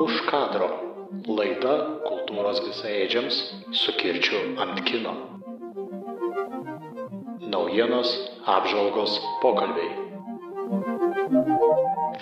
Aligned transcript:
Už 0.00 0.14
kadro. 0.24 0.68
Laida 1.28 2.00
kultūros 2.06 2.62
visaėdžiams 2.64 3.40
su 3.76 3.92
kirčiu 4.00 4.40
ant 4.62 4.80
kino. 4.88 5.12
Naujienos, 7.44 8.08
apžvalgos, 8.48 9.18
pokalbiai. 9.44 9.92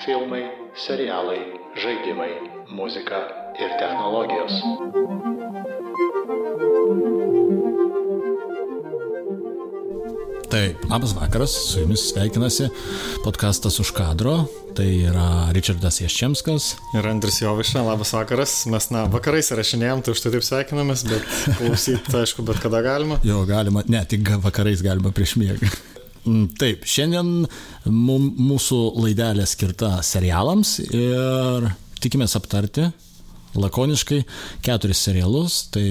Filmai, 0.02 0.42
serialai, 0.74 1.46
žaidimai, 1.78 2.32
muzika 2.74 3.22
ir 3.54 3.70
technologijos. 3.78 4.58
Taip, 10.48 10.80
labas 10.90 11.12
vakaras, 11.14 11.52
su 11.70 11.84
jumis 11.84 12.08
sveikinasi 12.10 12.72
podkastas 13.22 13.78
už 13.78 13.92
kadro. 13.94 14.48
Tai 14.78 14.86
yra 14.86 15.50
Richardas 15.50 15.96
Jaščemskas. 15.98 16.68
Ir 16.94 17.06
Andris 17.10 17.40
Joviša, 17.42 17.80
labas 17.82 18.12
vakaras. 18.14 18.52
Mes, 18.70 18.84
na, 18.94 19.08
vakarais 19.10 19.48
rašinėjom, 19.58 20.04
tai 20.06 20.12
už 20.14 20.20
tai 20.22 20.30
taip 20.36 20.44
sveikinamės, 20.46 21.02
bet 21.08 21.24
klausyti, 21.58 22.14
aišku, 22.14 22.44
bet 22.46 22.60
kada 22.62 22.78
galima. 22.86 23.16
Jo, 23.26 23.40
galima, 23.48 23.82
ne, 23.90 24.04
tik 24.06 24.30
vakarais 24.44 24.84
galima 24.86 25.10
prieš 25.14 25.34
miegą. 25.42 25.70
Mm, 26.28 26.48
Taip, 26.60 26.82
šiandien 26.84 27.46
mūsų 27.88 28.78
laidelė 29.00 29.46
skirta 29.48 29.94
serialams 30.04 30.74
ir 30.84 31.68
tikimės 32.02 32.34
aptarti 32.36 32.88
lakoniškai 33.56 34.18
keturis 34.66 35.00
serialus. 35.06 35.62
Tai 35.72 35.86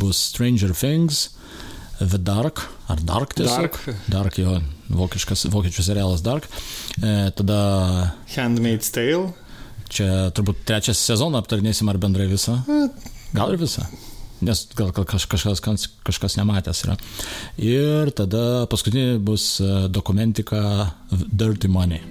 bus 0.00 0.22
Stranger 0.30 0.72
Things, 0.72 1.26
The 1.98 2.22
Dark, 2.22 2.62
ar 2.88 3.02
Dark 3.04 3.34
tiesiog. 3.36 3.76
Dark. 3.84 4.06
Dark 4.14 4.38
jo, 4.40 4.56
vokiškas, 4.96 5.46
vokiečių 5.52 5.84
serialas 5.86 6.22
Dark. 6.24 6.48
E, 7.00 7.30
tada 7.36 7.58
Handmaid's 8.34 8.92
Tale. 8.94 9.32
čia 9.92 10.30
turbūt 10.32 10.64
trečią 10.68 10.94
sezoną 10.96 11.42
aptarnėsim 11.42 11.90
ar 11.92 11.98
bendrai 12.00 12.26
visą. 12.30 12.56
Gal 13.36 13.52
ir 13.52 13.60
visą. 13.60 13.84
Nes 14.42 14.64
gal 14.74 14.90
gal 14.90 15.06
kaž, 15.06 15.28
kažkas, 15.30 15.60
kažkas 16.02 16.36
nematęs 16.40 16.82
yra. 16.86 16.96
Ir 17.62 18.10
tada 18.16 18.66
paskutinė 18.72 19.20
bus 19.22 19.60
e, 19.62 19.86
dokumentika 19.92 20.90
Dirty 21.12 21.70
Money. 21.70 22.02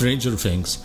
Stranger 0.00 0.32
Things. 0.40 0.78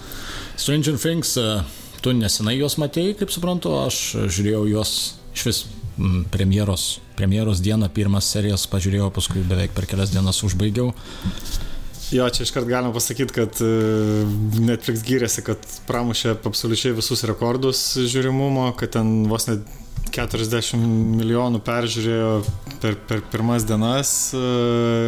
Stranger 0.60 0.98
Things, 1.00 1.38
e, 1.40 1.64
tu 2.04 2.12
nesenai 2.12 2.58
juos 2.58 2.76
matėjai, 2.82 3.16
kaip 3.22 3.32
suprantu, 3.32 3.78
aš 3.86 4.00
žiūrėjau 4.28 4.66
juos 4.74 4.92
iš 5.36 5.46
vis 5.48 5.60
premjeros, 6.34 6.98
premjeros 7.16 7.62
dieną, 7.64 7.88
pirmas 7.96 8.28
serijas 8.28 8.66
pažiūrėjau, 8.68 9.08
paskui 9.16 9.46
beveik 9.48 9.72
per 9.76 9.88
kelias 9.88 10.12
dienas 10.12 10.42
užbaigiau. 10.44 10.92
Jo, 12.12 12.28
čia 12.30 12.44
iškart 12.44 12.68
galima 12.68 12.92
pasakyti, 12.94 13.34
kad 13.34 13.64
e, 13.64 13.70
Netflix 14.62 15.08
gyrėsi, 15.08 15.46
kad 15.48 15.64
pramušė 15.88 16.36
absoliučiai 16.36 16.94
visus 17.00 17.24
rekordus 17.26 17.86
žiūrimumo, 18.12 18.68
kad 18.78 18.98
ten 19.00 19.24
vos 19.32 19.48
net 19.48 19.64
40 20.16 20.80
milijonų 21.20 21.60
peržiūrėjo 21.66 22.32
per, 22.84 22.96
per 23.10 23.24
pirmas 23.34 23.66
dienas 23.68 24.14
e, 24.36 24.46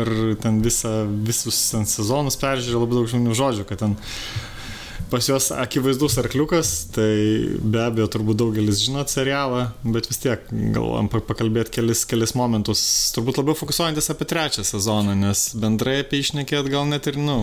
ir 0.04 0.36
ten 0.44 0.60
visa, 0.66 1.00
visus 1.08 1.62
ten 1.72 1.88
sezonus 1.90 2.40
peržiūrėjo 2.42 2.84
labai 2.84 3.00
daug 3.00 3.10
žmonių 3.14 3.40
žodžių, 3.40 3.68
kad 3.70 3.84
ten 3.86 3.98
pas 5.08 5.28
juos 5.30 5.52
akivaizdus 5.56 6.18
arkliukas, 6.20 6.72
tai 6.96 7.12
be 7.62 7.80
abejo 7.80 8.10
turbūt 8.12 8.40
daugelis 8.42 8.82
žinot 8.84 9.12
serialą, 9.12 9.70
bet 9.88 10.10
vis 10.12 10.20
tiek 10.24 10.44
galvojam 10.52 11.08
pa- 11.12 11.22
pakalbėti 11.30 11.78
kelis, 11.78 12.04
kelis 12.10 12.36
momentus, 12.36 12.82
turbūt 13.16 13.40
labiau 13.40 13.56
fokusuojantis 13.58 14.12
apie 14.12 14.28
trečią 14.28 14.66
sezoną, 14.68 15.16
nes 15.22 15.46
bendrai 15.60 16.02
apie 16.04 16.20
išnekėt 16.24 16.68
gal 16.74 16.90
net 16.92 17.08
ir, 17.08 17.20
nu, 17.22 17.38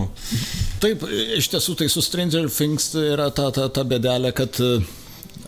Taip, 0.83 1.07
iš 1.39 1.49
tiesų 1.55 1.79
tai 1.79 1.89
su 1.89 2.03
Stranger 2.05 2.51
Things 2.53 2.91
yra 3.01 3.31
ta, 3.33 3.49
ta, 3.55 3.65
ta 3.73 3.85
bėdelė, 3.87 4.29
kad 4.37 4.61
a, 4.61 4.75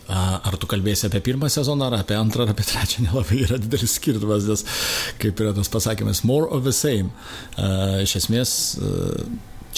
ar 0.08 0.56
tu 0.60 0.68
kalbėsi 0.70 1.06
apie 1.08 1.20
pirmą 1.24 1.50
sezoną, 1.52 1.90
ar 1.90 1.98
apie 2.00 2.16
antrą, 2.18 2.46
ar 2.46 2.54
apie 2.54 2.66
trečią, 2.68 3.04
nelabai 3.06 3.42
yra 3.44 3.60
didelis 3.60 3.98
skirtumas, 3.98 4.48
nes 4.48 4.64
kaip 5.20 5.40
yra 5.44 5.54
tas 5.56 5.70
pasakymas, 5.72 6.24
more 6.24 6.48
of 6.48 6.64
the 6.64 6.72
same. 6.72 7.12
Iš 8.04 8.16
esmės, 8.22 8.52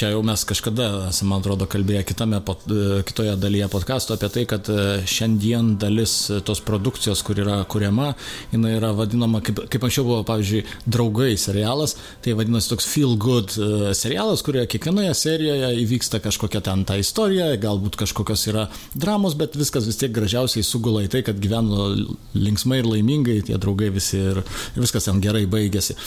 čia 0.00 0.14
jau 0.14 0.22
mes 0.24 0.42
kažkada 0.48 0.86
man 1.28 1.42
atrodo, 1.42 1.66
kalbėję 1.68 2.04
kitame, 2.08 2.40
pod- 2.44 2.64
kitoje 3.04 3.34
dalyje 3.36 3.68
podkasto 3.68 4.14
apie 4.16 4.30
tai, 4.32 4.44
kad 4.48 4.68
e, 4.72 4.84
šiandien 5.08 5.74
dalis 5.80 6.14
e, 6.32 6.38
tos 6.46 6.62
produkcijos, 6.64 7.20
kur 7.26 7.40
yra 7.42 7.58
kuriama, 7.68 8.14
jinai 8.54 8.72
yra 8.78 8.94
vadinama, 8.96 9.42
kaip, 9.44 9.60
kaip 9.72 9.84
anksčiau 9.84 10.06
buvo, 10.08 10.20
pavyzdžiui, 10.28 10.62
draugai 10.88 11.34
serialas, 11.40 11.96
tai 12.24 12.32
vadinasi 12.38 12.72
toks 12.72 12.88
feel 12.88 13.12
good 13.20 13.52
e, 13.60 13.92
serialas, 13.96 14.44
kurioje 14.46 14.70
kiekvienoje 14.72 15.12
serijoje 15.20 15.72
įvyksta 15.82 16.22
kažkokia 16.24 16.62
ten 16.70 16.86
ta 16.88 16.96
istorija, 17.00 17.50
galbūt 17.60 17.98
kažkokios 18.00 18.46
yra 18.52 18.68
dramos, 18.94 19.36
bet 19.36 19.58
viskas 19.60 19.88
vis 19.90 20.00
tiek 20.00 20.14
gražiausiai 20.16 20.64
sugula 20.64 21.04
į 21.04 21.12
tai, 21.12 21.24
kad 21.28 21.42
gyveno 21.42 21.90
linksmai 22.38 22.80
ir 22.80 22.88
laimingai, 22.88 23.40
tie 23.50 23.60
draugai 23.60 23.92
visi 23.92 24.16
ir, 24.32 24.40
ir 24.40 24.80
viskas 24.80 25.10
ten 25.10 25.20
gerai 25.20 25.44
baigėsi. 25.50 25.98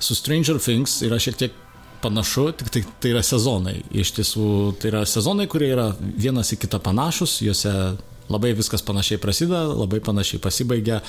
Su 0.00 0.16
Stranger 0.16 0.62
Things 0.62 1.02
yra 1.04 1.20
šiek 1.20 1.36
tiek 1.42 1.60
panašu, 2.02 2.48
tik 2.58 2.72
tai, 2.74 2.82
tai 3.00 3.12
yra 3.14 3.22
sezonai. 3.26 3.78
Iš 4.02 4.14
tiesų, 4.18 4.46
tai 4.80 4.90
yra 4.92 5.04
sezonai, 5.08 5.46
kurie 5.50 5.70
yra 5.74 5.90
vienas 6.00 6.52
į 6.54 6.60
kitą 6.64 6.80
panašus, 6.82 7.38
juose 7.46 7.72
labai 8.32 8.52
viskas 8.58 8.84
panašiai 8.86 9.20
prasideda, 9.22 9.64
labai 9.76 10.00
panašiai 10.04 10.42
pasibaigia 10.42 11.00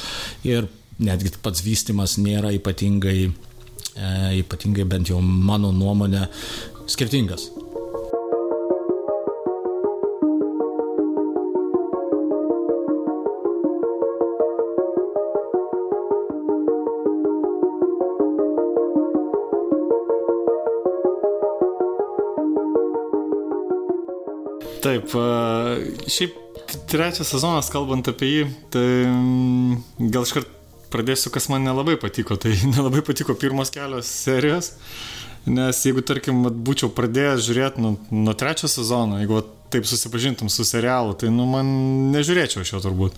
ir 0.48 0.70
netgi 1.04 1.34
pats 1.44 1.64
vystimas 1.66 2.18
nėra 2.22 2.54
ypatingai, 2.58 3.20
e, 3.30 4.14
ypatingai 4.44 4.86
bent 4.90 5.12
jau 5.12 5.22
mano 5.22 5.72
nuomonė, 5.76 6.28
skirtingas. 6.92 7.50
Taip, 24.84 25.14
šiaip 26.12 26.36
trečias 26.92 27.30
sezonas, 27.32 27.70
kalbant 27.72 28.08
apie 28.12 28.30
jį, 28.30 28.44
tai 28.74 28.86
mm, 29.08 30.10
gal 30.12 30.28
iškart 30.28 30.50
pradėsiu, 30.94 31.32
kas 31.34 31.48
man 31.52 31.64
nelabai 31.66 31.96
patiko. 32.02 32.36
Tai 32.40 32.52
nelabai 32.76 33.04
patiko 33.06 33.36
pirmos 33.40 33.72
kelios 33.74 34.10
serijos, 34.12 34.74
nes 35.48 35.80
jeigu, 35.88 36.04
tarkim, 36.06 36.44
būčiau 36.68 36.92
pradėjęs 36.96 37.46
žiūrėti 37.48 37.84
nuo, 37.84 37.96
nuo 38.12 38.36
trečio 38.38 38.70
sezono, 38.72 39.22
jeigu 39.22 39.44
taip 39.74 39.88
susipažintum 39.90 40.52
su 40.54 40.66
serialu, 40.68 41.16
tai 41.18 41.32
nu 41.34 41.48
man 41.50 41.70
nežiūrėčiau 42.14 42.68
šio 42.68 42.84
turbūt. 42.84 43.18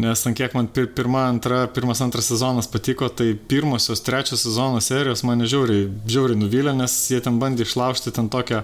Nes 0.00 0.22
ant 0.24 0.36
kiek 0.36 0.54
man 0.56 0.68
pir, 0.72 0.86
pirma, 0.96 1.26
antra, 1.28 1.64
pirmas, 1.74 2.00
antras 2.00 2.30
sezonas 2.30 2.68
patiko, 2.70 3.08
tai 3.12 3.34
pirmosios, 3.34 4.00
trečios 4.04 4.44
sezono 4.46 4.80
serijos 4.80 5.24
mane 5.28 5.48
žiauriai, 5.50 5.88
žiauriai 6.08 6.40
nuvylė, 6.40 6.72
nes 6.78 6.94
jie 7.12 7.18
ten 7.24 7.36
bandė 7.42 7.66
išlaužti 7.66 8.12
ten 8.16 8.30
tokią, 8.32 8.62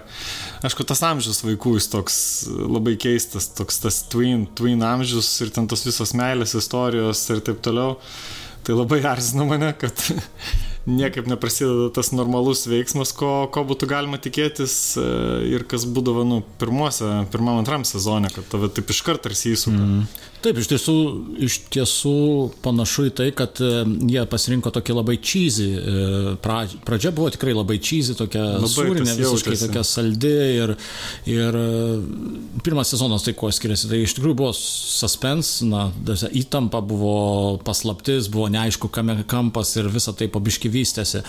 aišku, 0.65 0.87
tas 0.87 1.03
amžius 1.05 1.43
vaikų 1.45 1.75
jis 1.77 1.89
toks 1.93 2.17
labai 2.47 2.95
keistas, 3.01 3.51
toks 3.59 3.83
tas 3.83 4.01
twin, 4.09 4.47
twin 4.57 4.81
amžius 4.87 5.29
ir 5.45 5.53
ten 5.53 5.69
tos 5.69 5.85
visos 5.85 6.15
meilės 6.17 6.57
istorijos 6.57 7.21
ir 7.29 7.43
taip 7.45 7.61
toliau. 7.65 7.99
Tai 8.65 8.75
labai 8.75 8.97
erzino 8.99 9.45
mane, 9.47 9.69
kad 9.79 10.01
niekaip 10.99 11.27
neprasideda 11.29 11.91
tas 11.95 12.09
normalus 12.15 12.65
veiksmas, 12.67 13.13
ko, 13.15 13.45
ko 13.53 13.63
būtų 13.67 13.87
galima 13.91 14.19
tikėtis 14.19 14.73
e, 14.99 15.05
ir 15.53 15.63
kas 15.69 15.85
būdavo, 15.87 16.25
nu, 16.27 16.41
pirmuose, 16.59 17.07
pirmam, 17.31 17.61
antram 17.61 17.85
sezone, 17.87 18.31
kad 18.33 18.47
tave 18.51 18.71
taip 18.73 18.91
iškart 18.91 19.23
tarsi 19.27 19.53
įsuka. 19.55 19.77
Mm. 19.77 20.33
Taip, 20.37 20.59
iš 20.61 20.67
tiesų, 20.69 20.93
iš 21.47 21.55
tiesų 21.73 22.11
panašu 22.61 23.07
į 23.09 23.11
tai, 23.17 23.25
kad 23.35 23.57
e, 23.63 23.69
jie 24.05 24.21
pasirinko 24.29 24.69
tokį 24.75 24.95
labai 24.99 25.15
cheesy. 25.17 25.65
e, 25.73 26.35
Pradžia, 26.85 27.09
buvo 27.15 27.31
tikrai 27.33 27.55
labai 27.57 27.79
cheesy, 27.81 28.13
tokia 28.17 28.43
Labai 28.59 28.69
sūrinė, 28.69 29.15
visiškai 29.17 29.55
jautėsi. 29.55 29.65
tokia 29.65 29.83
saldi. 29.87 30.33
Ir, 30.59 30.75
ir 31.33 31.57
e, 31.57 31.65
pirmas 32.65 32.93
sezonas 32.93 33.25
tai 33.25 33.33
kuo 33.39 33.49
skiriasi. 33.53 33.89
Tai 33.89 34.03
iš 34.03 34.13
tikrųjų 34.19 34.37
buvo 34.43 34.51
suspense, 34.57 35.65
na, 35.65 35.87
įtampa 36.29 36.83
buvo 36.85 37.57
paslaptis, 37.65 38.29
buvo 38.33 38.51
neaišku, 38.53 38.91
kame 38.93 39.17
kampas 39.27 39.73
ir 39.81 39.89
visa 39.93 40.13
tai 40.17 40.29
pabiški 40.31 40.69
vystėsi. 40.73 41.23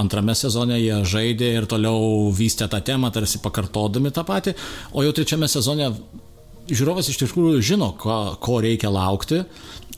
Antrame 0.00 0.34
sezone 0.38 0.80
jie 0.80 1.02
žaidė 1.08 1.52
ir 1.60 1.68
toliau 1.70 2.32
vystė 2.34 2.70
tą 2.72 2.80
temą, 2.84 3.12
tarsi 3.12 3.44
pakartodami 3.44 4.12
tą 4.14 4.24
patį. 4.24 4.56
O 4.96 5.04
jau 5.04 5.12
trečiame 5.16 5.50
sezone 5.52 5.92
žiūrovas 6.70 7.10
iš 7.10 7.20
tikrųjų 7.22 7.62
žino, 7.72 7.92
ko, 7.98 8.36
ko 8.42 8.60
reikia 8.62 8.92
laukti 8.92 9.42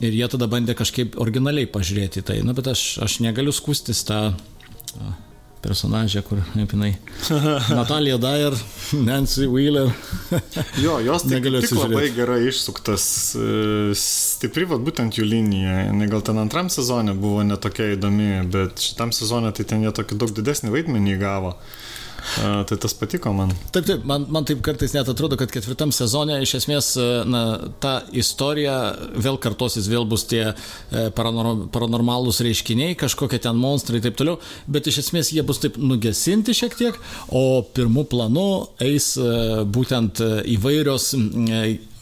ir 0.02 0.16
jie 0.16 0.30
tada 0.30 0.48
bandė 0.50 0.76
kažkaip 0.78 1.18
originaliai 1.20 1.70
pažiūrėti 1.70 2.22
į 2.22 2.26
tai. 2.30 2.40
Na, 2.46 2.56
bet 2.56 2.72
aš, 2.72 2.86
aš 3.04 3.20
negaliu 3.24 3.54
skustis 3.54 4.02
tą 4.08 4.20
a, 4.34 5.12
personažė, 5.64 6.20
kur, 6.26 6.42
kaip 6.52 6.74
jinai, 6.74 6.90
Natalija 7.78 8.18
Dyer, 8.20 8.56
Nancy 8.98 9.46
Wheeler. 9.48 9.92
jo, 10.84 10.98
jos 11.04 11.24
tai 11.24 11.38
Negaliu 11.38 11.62
tik 11.64 11.78
labai 11.78 12.08
gerai 12.16 12.40
išsuktas, 12.50 13.06
e, 13.38 13.94
stipri, 13.98 14.66
vat, 14.70 14.82
būtent 14.84 15.20
jų 15.20 15.28
linija. 15.30 15.86
Jinai 15.88 16.10
gal 16.12 16.26
ten 16.26 16.42
antram 16.42 16.68
sezonė 16.72 17.16
buvo 17.16 17.46
netokia 17.46 17.94
įdomi, 17.94 18.44
bet 18.52 18.82
šitam 18.90 19.14
sezonė 19.16 19.54
tai 19.56 19.68
ten 19.72 19.86
jie 19.86 19.94
tokį 19.94 20.20
daug 20.20 20.36
didesnį 20.36 20.74
vaidmenį 20.74 21.16
įgavo. 21.16 21.54
E, 21.54 21.93
Tai 22.34 22.76
tas 22.80 22.94
patiko 22.96 23.32
man. 23.36 23.52
Taip, 23.72 23.84
taip, 23.86 24.04
man, 24.08 24.24
man 24.32 24.46
taip 24.48 24.62
kartais 24.64 24.94
net 24.96 25.08
atrodo, 25.10 25.36
kad 25.40 25.52
ketvirtam 25.52 25.92
sezone 25.94 26.38
iš 26.42 26.54
esmės 26.60 26.90
e, 27.00 27.06
na, 27.28 27.42
ta 27.82 27.98
istorija 28.16 28.76
vėl 29.12 29.38
kartosis, 29.42 29.88
vėl 29.92 30.06
bus 30.08 30.24
tie 30.30 30.42
e, 30.48 30.54
paranor, 31.14 31.66
paranormalūs 31.74 32.40
reiškiniai, 32.46 32.96
kažkokie 33.00 33.42
ten 33.44 33.60
monstrai 33.60 34.00
ir 34.00 34.06
taip 34.08 34.18
toliau, 34.20 34.38
bet 34.66 34.88
iš 34.90 35.02
esmės 35.04 35.34
jie 35.36 35.44
bus 35.46 35.60
taip 35.62 35.78
nugesinti 35.80 36.56
šiek 36.56 36.78
tiek, 36.80 37.00
o 37.28 37.62
pirmų 37.76 38.06
planų 38.14 38.48
eis 38.88 39.14
e, 39.20 39.30
būtent 39.76 40.24
įvairios 40.56 41.12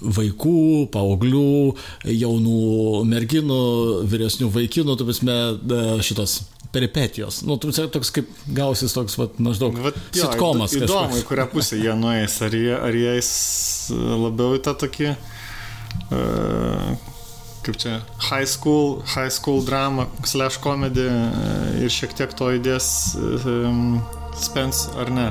vaikų, 0.02 0.62
paauglių, 0.94 1.50
jaunų 2.10 3.04
merginų, 3.10 3.62
vyresnių 4.10 4.50
vaikinų, 4.54 4.98
tu 4.98 5.06
prasme, 5.06 5.38
šitos 6.02 6.40
peripetijos. 6.72 7.42
Nu, 7.44 7.58
tu 7.60 7.70
toks 7.72 8.10
kaip 8.16 8.28
gausis 8.56 8.94
toks, 8.96 9.16
vat, 9.20 9.38
maždaug, 9.44 9.76
Vat, 9.84 9.98
jo, 10.16 10.24
sitkomas 10.24 10.72
įd- 10.76 10.86
Įdomu, 10.88 11.18
į 11.20 11.26
kurią 11.28 11.46
pusę 11.52 11.76
jie 11.80 11.94
nueis. 11.98 12.38
Ar 12.42 12.56
jie, 12.56 12.72
ar 12.76 12.96
jie 12.96 13.10
eis 13.16 13.30
labiau 13.92 14.56
į 14.56 14.62
tą 14.64 14.74
tokį, 14.84 15.12
uh, 16.10 16.96
kaip 17.62 17.76
čia, 17.78 18.00
high 18.30 18.48
school, 18.48 19.02
high 19.14 19.30
school 19.30 19.62
drama, 19.64 20.08
slash 20.24 20.58
comedy 20.64 21.06
uh, 21.06 21.82
ir 21.82 21.92
šiek 21.92 22.16
tiek 22.18 22.32
to 22.34 22.50
įdės 22.58 22.88
um, 23.20 24.00
Spence 24.32 24.88
ar 24.96 25.10
ne. 25.12 25.28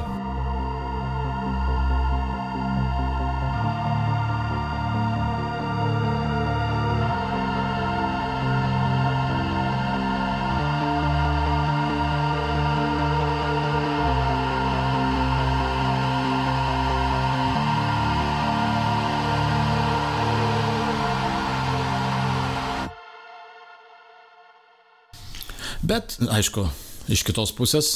Bet, 25.91 26.13
aišku, 26.31 26.63
iš 27.11 27.25
kitos 27.27 27.49
pusės, 27.51 27.87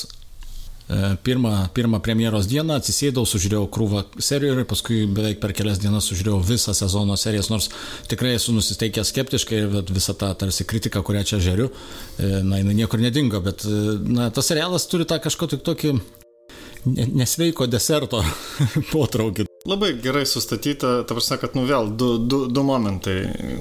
e, 0.92 1.14
pirmą, 1.24 1.70
pirmą 1.72 2.02
premjeros 2.04 2.50
dieną 2.52 2.76
atsisėdau, 2.82 3.24
sužiūrėjau 3.24 3.70
krūvą 3.72 4.02
serijų 4.20 4.58
ir 4.58 4.68
paskui 4.68 4.98
beveik 5.08 5.40
per 5.40 5.54
kelias 5.56 5.80
dienas 5.80 6.10
sužiūrėjau 6.12 6.42
visą 6.44 6.76
sezono 6.76 7.16
serijas, 7.16 7.48
nors 7.54 7.70
tikrai 8.12 8.34
esu 8.36 8.52
nusiteikęs 8.58 9.14
skeptiškai 9.14 9.62
vat 9.78 9.96
visą 9.96 10.18
tą 10.20 10.34
tarsi 10.44 10.68
kritiką, 10.68 11.06
kurią 11.08 11.24
čia 11.32 11.40
žeriu, 11.48 11.70
e, 12.20 12.44
na, 12.44 12.60
jinai 12.60 12.76
niekur 12.82 13.00
nedingo, 13.00 13.40
bet, 13.48 13.64
e, 13.64 13.98
na, 14.12 14.28
tas 14.28 14.52
serialas 14.52 14.90
turi 14.92 15.08
tą 15.08 15.22
kažkokį 15.24 15.64
tokį 15.64 15.96
ne- 16.92 17.12
nesveiko 17.24 17.72
deserto 17.72 18.26
potraukį. 18.92 19.48
Labai 19.66 19.96
gerai 19.98 20.26
sustatyta, 20.30 21.00
ta 21.10 21.16
prasme, 21.18 21.40
kad 21.42 21.56
nu 21.58 21.64
vėl 21.66 21.88
du, 21.98 22.10
du, 22.22 22.44
du 22.54 22.64
momentai. 22.66 23.16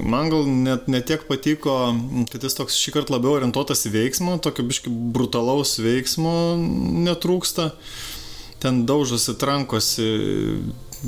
Man 0.05 0.29
gal 0.29 0.45
net 0.45 0.85
netiek 0.91 1.23
patiko, 1.25 1.79
kad 2.29 2.45
jis 2.45 2.57
toks 2.59 2.77
šį 2.77 2.93
kartą 2.93 3.15
labiau 3.15 3.39
orientuotas 3.39 3.87
į 3.89 3.95
veiksmą, 3.95 4.35
tokio 4.45 4.67
biški 4.69 4.93
brutalaus 5.15 5.79
veiksmo 5.81 6.35
netrūksta. 7.07 7.71
Ten 8.61 8.83
daužosi, 8.85 9.33
trankosi, 9.41 10.05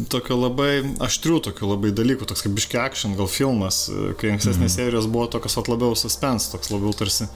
tokio 0.10 0.38
labai 0.38 0.82
aštrių 1.06 1.40
tokių 1.48 1.72
labai 1.72 1.94
dalykų, 1.96 2.28
toks 2.30 2.44
kaip 2.46 2.58
biški 2.58 2.80
action, 2.82 3.16
gal 3.18 3.30
filmas, 3.32 3.86
kai 4.18 4.34
ankstesnės 4.34 4.72
mm. 4.72 4.76
serijos 4.80 5.10
buvo 5.14 5.28
tokios 5.38 5.58
at 5.62 5.70
labiau 5.72 5.94
suspense, 5.98 6.52
toks 6.54 6.74
labiau 6.74 6.94
tarsi 6.98 7.30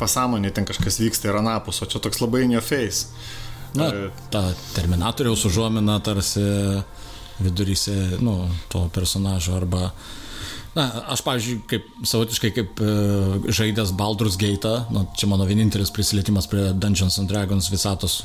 pasąmonė 0.00 0.54
ten 0.54 0.66
kažkas 0.68 0.98
vyksta 1.02 1.30
ir 1.30 1.38
anapus, 1.42 1.82
o 1.82 1.90
čia 1.90 2.02
toks 2.02 2.22
labai 2.22 2.46
in 2.46 2.56
your 2.56 2.64
face. 2.64 3.10
Na, 3.74 3.88
E, 3.90 4.10
ta 4.30 4.52
Terminatoriaus 4.74 5.44
užuomina 5.44 5.98
tarsi 6.00 6.40
viduryse, 7.38 8.18
nu, 8.20 8.48
to 8.68 8.88
personažo 8.94 9.56
arba... 9.56 9.90
Na, 10.74 10.88
aš, 11.14 11.20
pavyzdžiui, 11.22 11.60
kaip 11.70 11.84
savotiškai 12.02 12.48
kaip 12.50 12.80
e, 12.82 12.92
žaidęs 13.54 13.92
Baldur's 13.94 14.34
Gate, 14.40 14.72
nu, 14.90 15.04
čia 15.14 15.28
mano 15.30 15.46
vienintelis 15.46 15.92
prisilietimas 15.94 16.48
prie 16.50 16.72
Dungeons 16.74 17.20
and 17.22 17.30
Dragons 17.30 17.68
visatos, 17.70 18.16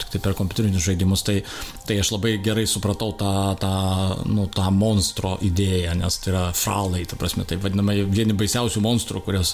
tik 0.00 0.14
tai 0.14 0.20
per 0.24 0.36
kompiuterinius 0.38 0.86
žaidimus, 0.86 1.24
tai, 1.26 1.42
tai 1.84 1.98
aš 2.00 2.14
labai 2.14 2.38
gerai 2.44 2.64
supratau 2.70 3.12
tą, 3.20 3.32
tą, 3.60 3.72
nu, 4.24 4.46
tą 4.48 4.70
monstro 4.72 5.34
idėją, 5.44 5.98
nes 6.00 6.16
tai 6.24 6.32
yra 6.32 6.46
fralai, 6.56 7.04
ta 7.10 7.20
prasme, 7.20 7.44
tai 7.44 7.60
vadinamai 7.60 7.98
vieni 8.08 8.36
baisiausių 8.40 8.84
monstrų, 8.88 9.22
kurios, 9.28 9.52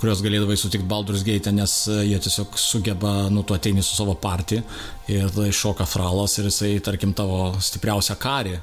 kurios 0.00 0.20
galėdavai 0.26 0.58
sutikti 0.60 0.90
Baldur's 0.90 1.24
Gate, 1.24 1.56
nes 1.56 1.78
e, 1.88 2.02
jie 2.10 2.20
tiesiog 2.28 2.60
sugeba, 2.60 3.14
nu, 3.32 3.46
tu 3.48 3.56
ateini 3.56 3.80
su 3.80 3.96
savo 3.96 4.12
partį 4.20 4.60
ir 5.08 5.32
tada 5.32 5.48
iššoka 5.48 5.88
fralas 5.88 6.36
ir 6.36 6.52
jisai, 6.52 6.76
tarkim, 6.84 7.16
tavo 7.16 7.54
stipriausią 7.64 8.20
karį 8.20 8.60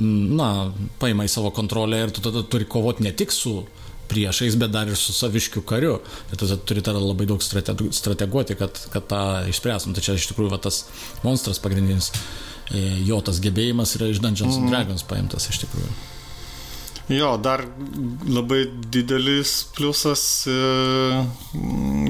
na, 0.00 0.70
paima 1.00 1.26
į 1.26 1.32
savo 1.32 1.52
kontrolę 1.54 2.04
ir 2.04 2.14
tu 2.14 2.24
tada 2.24 2.42
turi 2.42 2.68
kovoti 2.68 3.04
ne 3.06 3.12
tik 3.16 3.32
su 3.34 3.60
priešais, 4.10 4.56
bet 4.58 4.72
dar 4.74 4.90
ir 4.90 4.98
su 4.98 5.14
saviškiu 5.14 5.62
kariu. 5.66 5.98
Ir 6.32 6.40
tada 6.40 6.58
turi 6.58 6.82
tada 6.82 7.02
labai 7.02 7.28
daug 7.30 7.42
strate, 7.44 7.76
strateguoti, 7.94 8.56
kad, 8.58 8.80
kad 8.92 9.06
tą 9.10 9.24
išspręstum. 9.52 9.94
Tai 9.94 10.04
čia 10.04 10.18
iš 10.18 10.30
tikrųjų 10.32 10.54
va, 10.54 10.60
tas 10.62 10.84
monstras 11.26 11.62
pagrindinis, 11.62 12.10
e, 12.72 12.86
jo 13.06 13.20
tas 13.26 13.42
gebėjimas 13.44 13.94
yra 13.98 14.10
iš 14.10 14.22
Dungeons 14.24 14.58
and 14.58 14.72
Dragons 14.72 15.06
paimtas 15.06 15.50
iš 15.52 15.62
tikrųjų. 15.66 15.92
Jo, 17.10 17.32
dar 17.42 17.64
labai 18.30 18.60
didelis 18.94 19.64
pliusas, 19.74 20.22
e, 20.46 21.22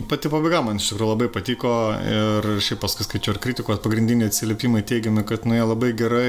pati 0.08 0.32
pabaiga 0.32 0.60
man 0.64 0.80
iš 0.80 0.90
tikrųjų 0.92 1.14
labai 1.14 1.30
patiko 1.32 1.70
ir 1.96 2.50
šiaip 2.60 2.82
paskui 2.82 3.08
skaičiu 3.08 3.32
ir 3.32 3.40
kritikos 3.40 3.80
pagrindiniai 3.84 4.28
atsiliepimai 4.28 4.84
teigiami, 4.84 5.24
kad 5.28 5.48
nu 5.48 5.56
jie 5.56 5.64
labai 5.64 5.94
gerai 5.96 6.28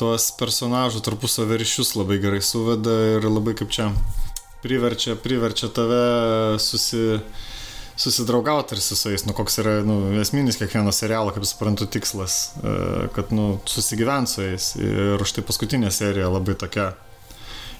tuos 0.00 0.30
personažų 0.38 1.02
tarpusavio 1.04 1.58
ryšius 1.60 1.94
labai 1.98 2.20
gerai 2.22 2.42
suveda 2.44 2.94
ir 3.16 3.26
labai 3.28 3.54
kaip 3.58 3.72
čia 3.74 3.90
priverčia, 4.64 5.16
priverčia 5.20 5.68
tave 5.68 6.58
susi, 6.58 7.20
susidraugauti 7.96 8.72
tarsi 8.72 8.96
su 8.96 9.12
jais, 9.12 9.26
nu 9.28 9.36
koks 9.36 9.60
yra 9.62 9.74
nu, 9.86 9.98
esminis 10.22 10.58
kiekvieno 10.60 10.92
serialo, 10.94 11.34
kaip 11.36 11.44
suprantu, 11.48 11.86
tikslas, 11.86 12.38
e, 12.62 12.76
kad 13.16 13.32
nu, 13.36 13.58
susigyvent 13.68 14.30
su 14.30 14.46
jais. 14.46 14.70
Ir 14.80 15.26
štai 15.28 15.44
paskutinė 15.46 15.92
serija 15.94 16.32
labai 16.32 16.56
tokia 16.58 16.94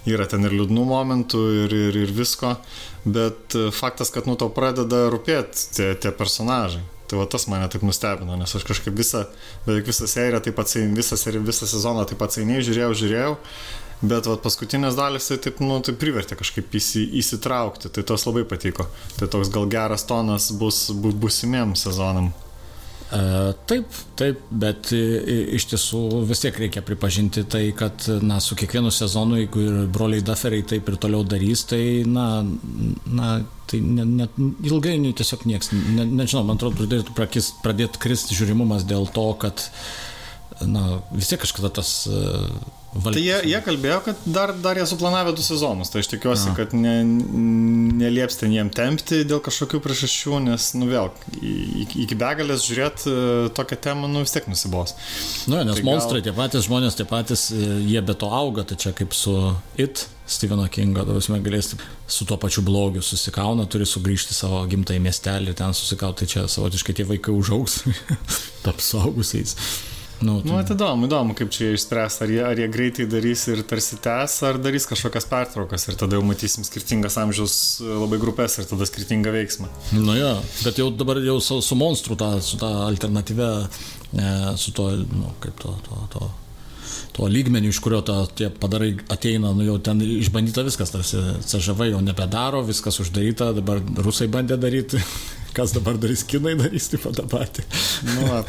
yra 0.04 0.26
ten 0.28 0.44
ir 0.44 0.52
liūdnų 0.52 0.84
momentų, 0.88 1.44
ir, 1.64 1.76
ir, 1.88 2.00
ir 2.04 2.12
visko, 2.14 2.56
bet 3.04 3.56
e, 3.56 3.70
faktas, 3.72 4.12
kad 4.12 4.28
nu 4.28 4.36
tau 4.40 4.52
pradeda 4.52 5.06
rūpėti 5.12 5.70
tie, 5.78 5.88
tie 5.96 6.12
personažai. 6.12 6.84
Tai 7.14 7.20
va 7.22 7.28
tas 7.30 7.44
mane 7.46 7.68
taip 7.70 7.84
nustebino, 7.86 8.34
nes 8.34 8.56
aš 8.58 8.64
kažkaip 8.66 8.96
visą, 8.98 9.20
beveik 9.68 9.86
visą 9.86 10.08
seriją, 10.10 10.40
taip 10.42 10.56
pat, 10.58 10.72
visą, 10.96 11.14
visą 11.46 11.68
sezoną 11.70 12.02
taip 12.10 12.18
pat 12.18 12.34
seniai 12.34 12.64
žiūrėjau, 12.66 12.96
žiūrėjau, 12.98 13.36
bet 14.02 14.26
va, 14.26 14.34
paskutinės 14.42 14.98
dalis 14.98 15.30
tai 15.30 15.38
taip, 15.44 15.62
nu, 15.62 15.76
tai 15.86 15.94
privertė 15.94 16.34
kažkaip 16.40 16.74
įsi, 16.74 17.04
įsitraukti, 17.22 17.92
tai 17.94 18.02
tos 18.02 18.26
labai 18.26 18.42
patiko. 18.50 18.88
Tai 19.20 19.28
toks 19.30 19.52
gal 19.54 19.70
geras 19.70 20.02
tonas 20.10 20.50
bus 20.58 20.88
bu, 20.90 21.14
busimiem 21.22 21.76
sezonam. 21.78 22.32
E, 23.14 23.52
Taip, 23.66 23.98
taip, 24.18 24.40
bet 24.50 24.90
e, 24.94 25.00
iš 25.54 25.68
tiesų 25.70 26.00
vis 26.28 26.42
tiek 26.42 26.56
reikia 26.58 26.82
pripažinti 26.84 27.44
tai, 27.50 27.68
kad 27.76 28.06
na, 28.24 28.40
su 28.42 28.56
kiekvienu 28.58 28.90
sezonu, 28.94 29.38
jeigu 29.42 29.62
ir 29.62 29.76
broliai 29.94 30.24
Dufferiai 30.24 30.66
taip 30.74 30.90
ir 30.90 30.98
toliau 31.00 31.22
darys, 31.26 31.62
tai 31.70 32.02
na, 32.08 32.26
na 33.06 33.36
tai 33.70 33.80
net 33.84 34.34
ne, 34.38 34.50
ilgainiui 34.66 35.14
tiesiog 35.16 35.46
nieks, 35.48 35.70
ne, 35.72 36.08
nežinau, 36.10 36.42
man 36.48 36.58
atrodo, 36.58 36.88
pradėtų 37.14 37.54
pradėti 37.62 38.02
kristi 38.02 38.36
žiūrimumas 38.36 38.86
dėl 38.88 39.06
to, 39.14 39.28
kad 39.40 39.68
na, 40.62 41.00
vis 41.10 41.32
tiek 41.32 41.42
kažkada 41.42 41.72
tas 41.80 42.04
uh, 42.10 42.46
Tai 42.94 43.18
jie, 43.18 43.34
jie 43.50 43.58
kalbėjo, 43.64 43.96
kad 44.06 44.26
dar, 44.30 44.52
dar 44.62 44.78
jie 44.78 44.84
suplanavę 44.86 45.32
du 45.34 45.42
sezonus, 45.42 45.90
tai 45.90 46.04
aš 46.04 46.12
tikiuosi, 46.12 46.52
A. 46.52 46.54
kad 46.54 46.74
ne, 46.78 46.92
nelieps 47.98 48.38
ten 48.38 48.52
jiem 48.54 48.70
tempti 48.74 49.24
dėl 49.26 49.40
kažkokių 49.42 49.80
priežasčių, 49.82 50.38
nes, 50.44 50.68
nu 50.78 50.86
vėl, 50.86 51.10
iki 51.42 52.18
begalės 52.18 52.62
žiūrėti 52.68 53.10
e, 53.10 53.16
tokią 53.56 53.78
temą, 53.88 54.10
nu 54.12 54.22
vis 54.22 54.34
tiek 54.36 54.46
nusibos. 54.46 54.94
Nu, 55.50 55.58
nes 55.66 55.80
tai 55.80 55.86
monstrai 55.88 56.20
gal... 56.20 56.28
tie 56.28 56.34
patys 56.36 56.68
žmonės, 56.68 56.98
tie 57.00 57.06
patys, 57.10 57.48
e, 57.50 57.70
jie 57.82 58.02
be 58.06 58.14
to 58.20 58.28
auga, 58.30 58.62
tai 58.70 58.78
čia 58.78 58.94
kaip 58.94 59.16
su 59.18 59.34
It, 59.74 60.04
Stepheno 60.30 60.68
Kingo, 60.70 61.02
davasime 61.08 61.40
galės 61.44 61.72
su 62.06 62.28
tuo 62.28 62.38
pačiu 62.40 62.62
blogiu 62.64 63.02
susikauna, 63.02 63.66
turi 63.66 63.88
sugrįžti 63.90 64.36
savo 64.38 64.62
gimtąjį 64.70 65.02
miestelį 65.02 65.50
ir 65.50 65.58
ten 65.58 65.74
susikauti, 65.74 66.22
tai 66.22 66.30
čia 66.30 66.46
savotiškai 66.46 66.94
tie 67.00 67.08
vaikai 67.10 67.34
užaugs, 67.34 67.82
taps 68.64 68.92
saugusiais. 68.94 69.58
Nu, 70.24 70.38
Nu, 70.44 70.56
tai 70.64 70.76
įdomu, 70.76 71.08
įdomu, 71.08 71.34
kaip 71.36 71.50
čia 71.52 71.68
jie 71.68 71.78
išspręs, 71.78 72.16
ar 72.24 72.30
jie, 72.32 72.40
ar 72.46 72.60
jie 72.60 72.68
greitai 72.72 73.04
darys 73.10 73.42
ir 73.52 73.60
tarsi 73.68 73.98
tęs, 74.02 74.36
ar 74.48 74.58
darys 74.62 74.86
kažkokias 74.88 75.26
pertraukas 75.28 75.84
ir 75.88 75.98
tada 76.00 76.16
jau 76.16 76.24
matysim 76.24 76.64
skirtingas 76.64 77.18
amžiaus 77.20 77.56
labai 77.84 78.20
grupės 78.22 78.56
ir 78.60 78.68
tada 78.70 78.88
skirtingą 78.88 79.34
veiksmą. 79.34 79.68
Nu 79.98 80.16
jo, 80.16 80.30
bet 80.64 80.80
jau 80.80 80.88
dabar 80.94 81.20
jau 81.24 81.36
su, 81.44 81.60
su 81.64 81.76
monstru, 81.76 82.16
ta, 82.20 82.38
su 82.44 82.60
ta 82.60 82.70
alternatyve, 82.86 83.50
e, 84.16 84.30
su 84.60 84.72
to, 84.76 84.88
nu, 85.12 85.34
kaip 85.44 85.60
to, 85.60 85.76
to, 85.88 86.00
to, 86.14 86.30
to 87.18 87.28
lygmeniu, 87.28 87.74
iš 87.74 87.82
kurio 87.84 88.00
ta, 88.06 88.22
tie 88.26 88.48
padarai 88.48 88.94
ateina, 89.12 89.52
nu 89.52 89.68
jau 89.68 89.76
ten 89.84 90.00
išbandyta 90.00 90.64
viskas, 90.66 90.94
tarsi 90.94 91.20
CŽV 91.52 91.92
jau 91.92 92.02
nebedaro, 92.04 92.64
viskas 92.64 93.00
uždaryta, 93.04 93.52
dabar 93.60 93.84
rusai 94.00 94.32
bandė 94.32 94.56
daryti, 94.60 95.04
kas 95.56 95.76
dabar 95.76 96.00
darys, 96.00 96.24
kinai 96.24 96.56
darys 96.64 96.90
taip 96.92 97.04
pat 97.04 97.20
tą 97.20 97.28
patį. 97.28 97.68
Nu, 98.14 98.44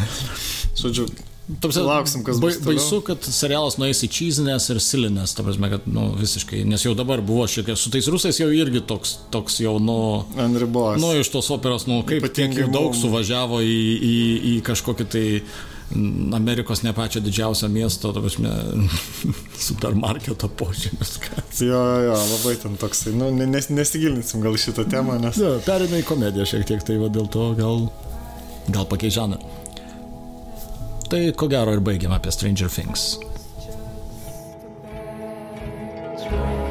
žodžiu, 0.80 1.12
Tamsi, 1.46 1.82
Lauksim, 1.86 2.24
kas 2.26 2.40
bus 2.42 2.56
toliau. 2.58 2.72
Baisu, 2.74 2.98
kad 3.06 3.26
serialas 3.30 3.76
nueis 3.78 4.00
į 4.02 4.08
čyzinės 4.10 4.66
ir 4.74 4.80
silinės, 4.82 5.36
ta 5.38 5.44
prasme, 5.46 5.70
kad, 5.76 5.84
nu, 5.86 6.08
visiškai, 6.18 6.64
nes 6.66 6.82
jau 6.82 6.96
dabar 6.98 7.22
buvo 7.22 7.46
šiek 7.46 7.68
tiek, 7.68 7.78
su 7.78 7.92
tais 7.94 8.08
rusais 8.10 8.40
jau 8.42 8.48
irgi 8.50 8.82
toks, 8.90 9.12
toks 9.34 9.60
jau, 9.62 9.76
nu, 9.78 9.98
ant 10.42 10.58
ribos. 10.58 10.98
nu, 11.04 11.12
iš 11.22 11.30
tos 11.30 11.52
operos, 11.54 11.86
nu, 11.86 12.00
kaip 12.10 12.26
tiek 12.34 12.56
jau 12.58 12.66
daug 12.74 12.98
suvažiavo 12.98 13.62
į, 13.62 13.78
į, 14.10 14.16
į 14.56 14.60
kažkokį 14.66 15.08
tai 15.14 15.26
Amerikos 16.34 16.82
ne 16.82 16.96
pačią 16.98 17.22
didžiausią 17.22 17.70
miesto, 17.70 18.10
ta 18.10 18.24
prasme, 18.26 18.50
supermarketo 19.68 20.50
požymis. 20.58 21.20
Jo, 21.62 21.84
jo, 22.08 22.16
labai 22.32 22.56
ten 22.64 22.74
toksai, 22.82 23.14
nu, 23.14 23.30
ne- 23.38 23.46
nes, 23.46 23.70
nesigilinsim 23.70 24.42
gal 24.42 24.58
šitą 24.58 24.88
temą, 24.90 25.20
nes... 25.22 25.38
Ja, 25.38 25.60
perina 25.68 26.02
į 26.02 26.08
komediją 26.10 26.50
šiek 26.56 26.66
tiek, 26.72 26.82
tai 26.90 26.98
va 27.06 27.12
dėl 27.14 27.30
to 27.30 27.52
gal, 27.62 27.86
gal 28.74 28.90
pakeič 28.90 29.20
žanrą. 29.20 29.54
Tai 31.10 31.22
ko 31.38 31.48
gero 31.48 31.74
ir 31.78 31.82
baigiam 31.86 32.14
apie 32.16 32.32
Stranger 32.34 32.70
Things. 32.70 33.18
Let 36.32 36.65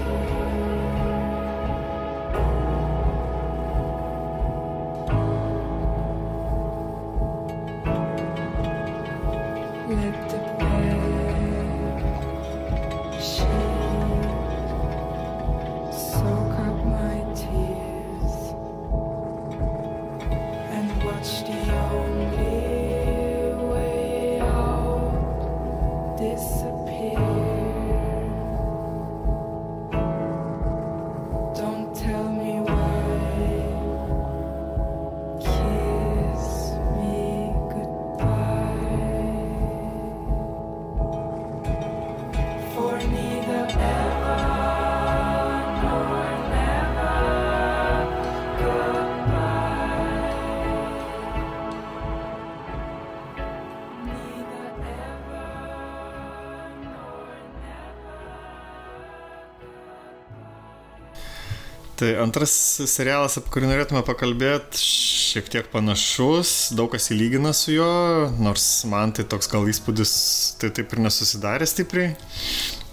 Tai 61.95 62.09
antras 62.19 62.51
serialas, 62.91 63.37
apie 63.39 63.53
kurį 63.55 63.69
norėtume 63.71 64.01
pakalbėti, 64.03 64.81
šiek 64.83 65.51
tiek 65.53 65.69
panašus, 65.71 66.73
daug 66.75 66.91
kas 66.91 67.07
įlygina 67.15 67.53
su 67.55 67.77
juo, 67.77 68.33
nors 68.43 68.67
man 68.91 69.15
tai 69.15 69.23
toks 69.31 69.51
gal 69.53 69.69
įspūdis, 69.71 70.15
tai 70.59 70.73
taip 70.75 70.91
ir 70.97 71.05
nesusidarė 71.07 71.69
stipriai. 71.71 72.17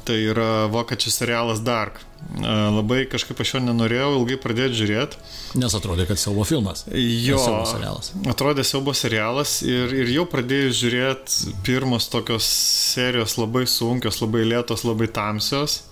Tai 0.05 0.17
yra 0.17 0.67
vokiečių 0.73 1.11
serialas 1.13 1.61
Dark. 1.65 1.99
E, 2.01 2.53
Labai 2.77 3.03
kažkaip 3.09 3.41
aš 3.41 3.55
jo 3.55 3.61
nenorėjau 3.65 4.15
ilgai 4.19 4.37
pradėti 4.41 4.79
žiūrėti. 4.79 5.19
Nes 5.61 5.75
atrodė, 5.77 6.07
kad 6.09 6.21
siaubo 6.21 6.45
filmas. 6.45 6.85
Jo, 6.93 7.37
siaubo 7.41 7.67
serialas. 7.69 8.13
atrodė 8.33 8.65
siaubo 8.65 8.95
serialas 8.97 9.59
ir, 9.65 9.93
ir 10.01 10.13
jau 10.13 10.25
pradėjus 10.29 10.77
žiūrėti 10.81 11.55
pirmos 11.65 12.09
tokios 12.13 12.49
serijos 12.93 13.37
labai 13.41 13.67
sunkios, 13.69 14.21
labai 14.21 14.45
lėtos, 14.49 14.85
labai 14.85 15.09
tamsios. 15.13 15.83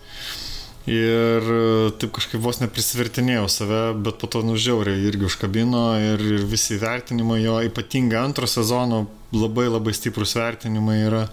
Ir 0.90 1.46
e, 1.54 1.62
taip 2.02 2.14
kažkaip 2.18 2.42
vos 2.42 2.60
neprisvertinėjau 2.64 3.46
save, 3.52 3.82
bet 4.02 4.18
po 4.22 4.30
to 4.32 4.42
nužiauriai 4.48 5.06
irgi 5.10 5.28
užkabino 5.28 5.84
ir, 6.02 6.24
ir 6.40 6.46
visi 6.50 6.80
vertinimai 6.82 7.44
jo, 7.44 7.60
ypatingai 7.70 8.18
antro 8.24 8.50
sezono, 8.50 9.04
labai 9.36 9.68
labai 9.70 9.94
stiprus 9.94 10.34
vertinimai 10.40 10.98
yra 11.06 11.24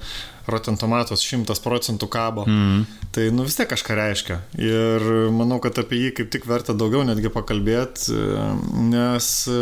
Rotten 0.47 0.77
Tomatoes 0.79 1.25
100 1.25 1.57
procentų 1.65 2.09
kabo. 2.13 2.45
Mm. 2.47 2.85
Tai 3.15 3.25
nu 3.35 3.47
vis 3.47 3.57
tiek 3.59 3.69
kažką 3.71 3.97
reiškia. 3.99 4.39
Ir 4.61 5.07
manau, 5.35 5.59
kad 5.65 5.79
apie 5.81 6.05
jį 6.05 6.13
kaip 6.21 6.31
tik 6.35 6.47
verta 6.47 6.77
daugiau 6.77 7.03
netgi 7.09 7.33
pakalbėti, 7.33 8.13
nes 8.93 9.31
e, 9.49 9.61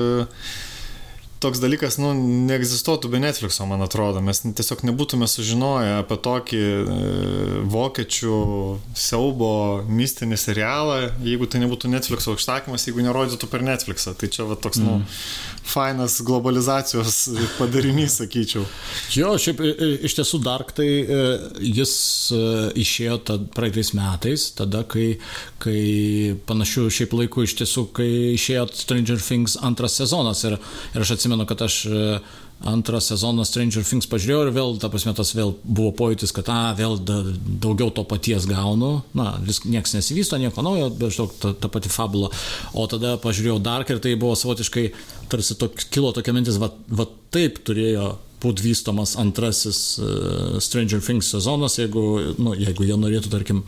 toks 1.44 1.60
dalykas, 1.62 1.98
nu, 2.00 2.12
neegzistuotų 2.48 3.10
be 3.12 3.20
Netflixo, 3.22 3.66
man 3.68 3.84
atrodo. 3.84 4.22
Mes 4.24 4.40
tiesiog 4.44 4.84
nebūtume 4.88 5.28
sužinoję 5.30 5.98
apie 6.00 6.18
tokį 6.24 6.60
e, 6.64 6.98
vokiečių 7.72 8.38
siaubo 8.98 9.52
mistinį 9.88 10.38
serialą, 10.40 10.98
jeigu 11.24 11.48
tai 11.50 11.60
nebūtų 11.64 11.90
Netflixo 11.92 12.36
užsakymas, 12.38 12.88
jeigu 12.88 13.04
nerodytų 13.04 13.50
per 13.52 13.64
Netflixą. 13.66 14.14
Tai 14.18 14.30
čia 14.32 14.48
va 14.48 14.56
toks, 14.56 14.80
mm. 14.80 14.88
nu, 14.88 15.04
fainas 15.64 16.16
globalizacijos 16.24 17.28
padarinys, 17.58 18.18
sakyčiau. 18.20 18.64
Jo, 19.16 19.34
šiaip 19.40 19.60
iš 20.04 20.16
tiesų 20.18 20.40
Dark 20.44 20.72
tai 20.76 20.88
e, 20.88 21.20
jis 21.64 21.94
e, 22.32 22.42
išėjo 22.84 23.18
tad, 23.28 23.48
praeitais 23.56 23.92
metais, 23.96 24.48
tada, 24.56 24.84
kai, 24.88 25.14
kai 25.62 26.34
panašių 26.48 26.86
šiaip 26.98 27.16
laikų 27.20 27.46
iš 27.48 27.56
tiesų, 27.62 27.86
kai 27.96 28.08
išėjo 28.34 28.68
Stranger 28.76 29.20
Things 29.20 29.58
antras 29.64 29.98
sezonas 30.00 30.44
ir, 30.46 30.58
ir 30.94 31.04
aš 31.04 31.16
atsimenu, 31.16 31.33
kad 31.48 31.64
aš 31.66 31.76
e, 31.90 32.02
antrą 32.70 33.00
sezoną 33.02 33.44
Stranger 33.44 33.84
Things 33.84 34.06
pažiūrėjau 34.10 34.46
ir 34.46 34.50
vėl, 34.54 34.76
ta 34.80 34.88
prasme, 34.92 35.12
tas 35.16 35.34
vėl 35.36 35.54
buvo 35.64 35.90
pojūtis, 35.98 36.32
kad, 36.36 36.48
a, 36.52 36.72
vėl 36.78 36.96
da, 37.02 37.18
daugiau 37.64 37.90
to 37.94 38.04
paties 38.08 38.46
gaunu, 38.48 38.92
na, 39.16 39.34
vis 39.44 39.64
niekas 39.66 39.96
nesivysto, 39.96 40.38
nieko 40.40 40.64
naujo, 40.64 40.90
bet 40.94 41.16
žinok, 41.16 41.34
ta, 41.42 41.54
ta 41.64 41.70
pati 41.72 41.92
fabula. 41.92 42.30
O 42.72 42.86
tada 42.90 43.16
pažiūrėjau 43.22 43.58
Dark 43.64 43.90
ir 43.90 44.02
tai 44.04 44.14
buvo 44.20 44.36
savotiškai, 44.38 44.86
tarsi 45.32 45.58
tok, 45.60 45.88
kilo 45.90 46.14
tokia 46.16 46.36
mintis, 46.36 46.60
va, 46.62 46.70
va 46.88 47.08
taip 47.34 47.60
turėjo 47.66 48.14
būti 48.44 48.64
vystomas 48.64 49.16
antrasis 49.20 49.80
uh, 49.98 50.60
Stranger 50.62 51.02
Things 51.02 51.32
sezonas, 51.34 51.78
jeigu, 51.80 52.36
nu, 52.38 52.54
jeigu 52.58 52.86
jie 52.86 53.00
norėtų, 53.00 53.32
tarkim, 53.32 53.64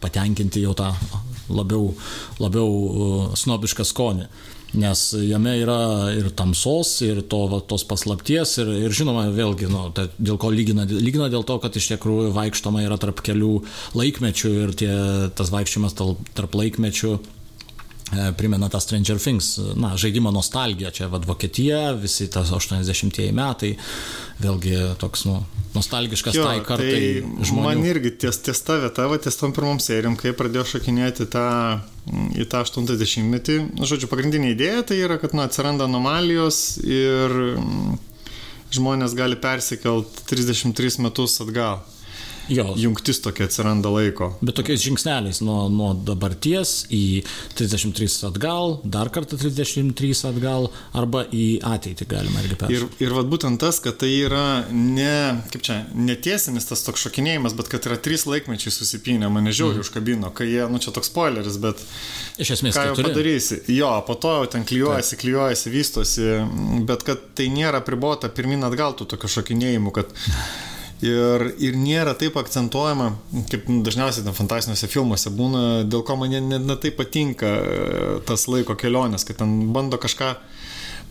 patenkinti 0.00 0.62
jau 0.62 0.74
tą 0.76 0.92
labiau, 1.48 1.92
labiau 2.40 2.68
uh, 2.68 3.26
snobišką 3.38 3.86
skonį. 3.88 4.28
Nes 4.76 5.02
jame 5.16 5.54
yra 5.62 5.78
ir 6.12 6.28
tamsos, 6.36 6.90
ir 7.06 7.22
to, 7.30 7.40
va, 7.48 7.62
tos 7.64 7.86
paslapties, 7.88 8.58
ir, 8.60 8.72
ir 8.84 8.92
žinoma, 8.92 9.24
vėlgi, 9.32 9.70
nu, 9.72 9.86
tai 9.96 10.08
dėl 10.18 10.36
ko 10.40 10.50
lygina, 10.52 10.84
lygina 10.84 11.30
dėl 11.32 11.46
to, 11.48 11.56
kad 11.62 11.76
iš 11.78 11.88
tikrųjų 11.94 12.34
vaikštoma 12.36 12.84
yra 12.84 12.98
tarp 13.00 13.22
kelių 13.24 13.54
laikmečių 13.96 14.52
ir 14.66 14.76
tie, 14.76 14.92
tas 15.38 15.52
vaikščiojimas 15.54 15.96
tarp, 15.96 16.58
laikmečių 16.60 17.16
primena 18.36 18.68
tą 18.72 18.80
Stranger 18.80 19.18
Things, 19.20 19.58
na, 19.76 19.92
žaidimo 19.96 20.30
nostalgija, 20.32 20.90
čia 20.90 21.08
vad 21.12 21.26
Vokietija, 21.28 21.92
visi 21.92 22.28
tas 22.32 22.50
80-ieji 22.54 23.34
metai, 23.36 23.74
vėlgi 24.40 24.76
toks, 25.00 25.26
nu, 25.28 25.42
nostalgiškas 25.74 26.38
jo, 26.38 26.46
tai 26.46 26.62
kartai 26.64 26.88
tai 26.94 27.44
žmonių. 27.50 27.66
Man 27.66 27.84
irgi 27.88 28.14
ties, 28.24 28.40
ties 28.46 28.62
ta 28.64 28.78
vieta, 28.80 29.08
va, 29.10 29.18
ties 29.20 29.36
tom 29.40 29.52
pirmom 29.56 29.80
serijom, 29.82 30.16
kai 30.20 30.32
pradėjau 30.36 30.66
šokinėti 30.74 31.28
tą, 31.32 31.44
į 32.38 32.48
tą 32.48 32.64
80-metį, 32.64 33.58
nu, 33.76 33.88
žodžiu, 33.88 34.10
pagrindinė 34.10 34.54
idėja 34.54 34.86
tai 34.88 35.02
yra, 35.04 35.20
kad 35.20 35.36
nu, 35.36 35.44
atsiranda 35.44 35.88
anomalijos 35.88 36.78
ir 36.86 37.36
mm, 37.58 38.00
žmonės 38.78 39.16
gali 39.18 39.36
persikelt 39.40 40.24
33 40.30 41.04
metus 41.04 41.40
atgal. 41.44 41.84
Jo. 42.48 42.64
jungtis 42.80 43.20
tokia 43.24 43.44
atsiranda 43.48 43.90
laiko. 43.92 44.30
Bet 44.40 44.56
tokiais 44.56 44.80
žingsneliais 44.84 45.40
nuo, 45.44 45.68
nuo 45.72 45.90
dabarties 45.94 46.86
į 46.94 47.22
33 47.58 48.28
atgal, 48.30 48.78
dar 48.84 49.10
kartą 49.12 49.36
33 49.40 50.24
atgal, 50.30 50.70
arba 50.96 51.24
į 51.34 51.46
ateitį 51.66 52.06
galima 52.08 52.40
irgi 52.44 52.54
Ir, 52.56 52.60
peršokti. 52.62 53.04
ir 53.04 53.14
vat 53.18 53.28
būtent 53.32 53.60
tas, 53.60 53.80
kad 53.84 53.98
tai 54.00 54.10
yra 54.24 54.44
ne, 54.72 55.42
kaip 55.52 55.64
čia, 55.66 55.78
netiesinis 55.94 56.68
tas 56.70 56.84
toks 56.86 57.04
šokinėjimas, 57.06 57.56
bet 57.58 57.68
kad 57.72 57.84
yra 57.90 57.98
trys 58.00 58.24
laikmečiai 58.28 58.72
susipinę, 58.74 59.28
mane 59.32 59.52
žiauriai 59.52 59.82
mm. 59.82 59.86
užkabino, 59.86 60.32
kai 60.36 60.48
jie, 60.52 60.64
nu 60.72 60.80
čia 60.82 60.94
toks 60.96 61.12
spoileris, 61.12 61.58
bet 61.62 61.82
Iš 62.40 62.54
esmės, 62.58 62.76
ką 62.78 62.86
jau 62.90 62.96
keturi. 62.96 63.10
padarysi. 63.12 63.60
Jo, 63.76 63.92
po 64.06 64.14
to 64.16 64.32
jau 64.38 64.48
ten 64.56 64.64
klyjuojasi, 64.68 65.18
klyjuojasi, 65.20 65.72
vystosi, 65.74 66.26
bet 66.88 67.04
kad 67.06 67.22
tai 67.38 67.48
nėra 67.52 67.82
pribota 67.84 68.30
pirmin 68.32 68.64
atgal 68.68 68.96
tų 68.98 69.08
tokių 69.14 69.30
šokinėjimų, 69.38 69.92
kad 69.98 70.12
Ir, 70.98 71.44
ir 71.62 71.76
nėra 71.78 72.10
taip 72.18 72.34
akcentuojama, 72.40 73.12
kaip 73.52 73.68
dažniausiai 73.86 74.24
ten 74.26 74.34
fantastiniuose 74.34 74.88
filmuose 74.90 75.30
būna, 75.30 75.60
dėl 75.86 76.02
ko 76.02 76.16
man 76.18 76.32
net 76.34 76.64
ne 76.66 76.76
taip 76.82 76.96
patinka 76.98 77.52
e, 77.54 78.08
tas 78.26 78.48
laiko 78.50 78.74
kelionės, 78.74 79.22
kad 79.28 79.38
ten 79.38 79.68
bando 79.74 80.00
kažką 80.02 80.32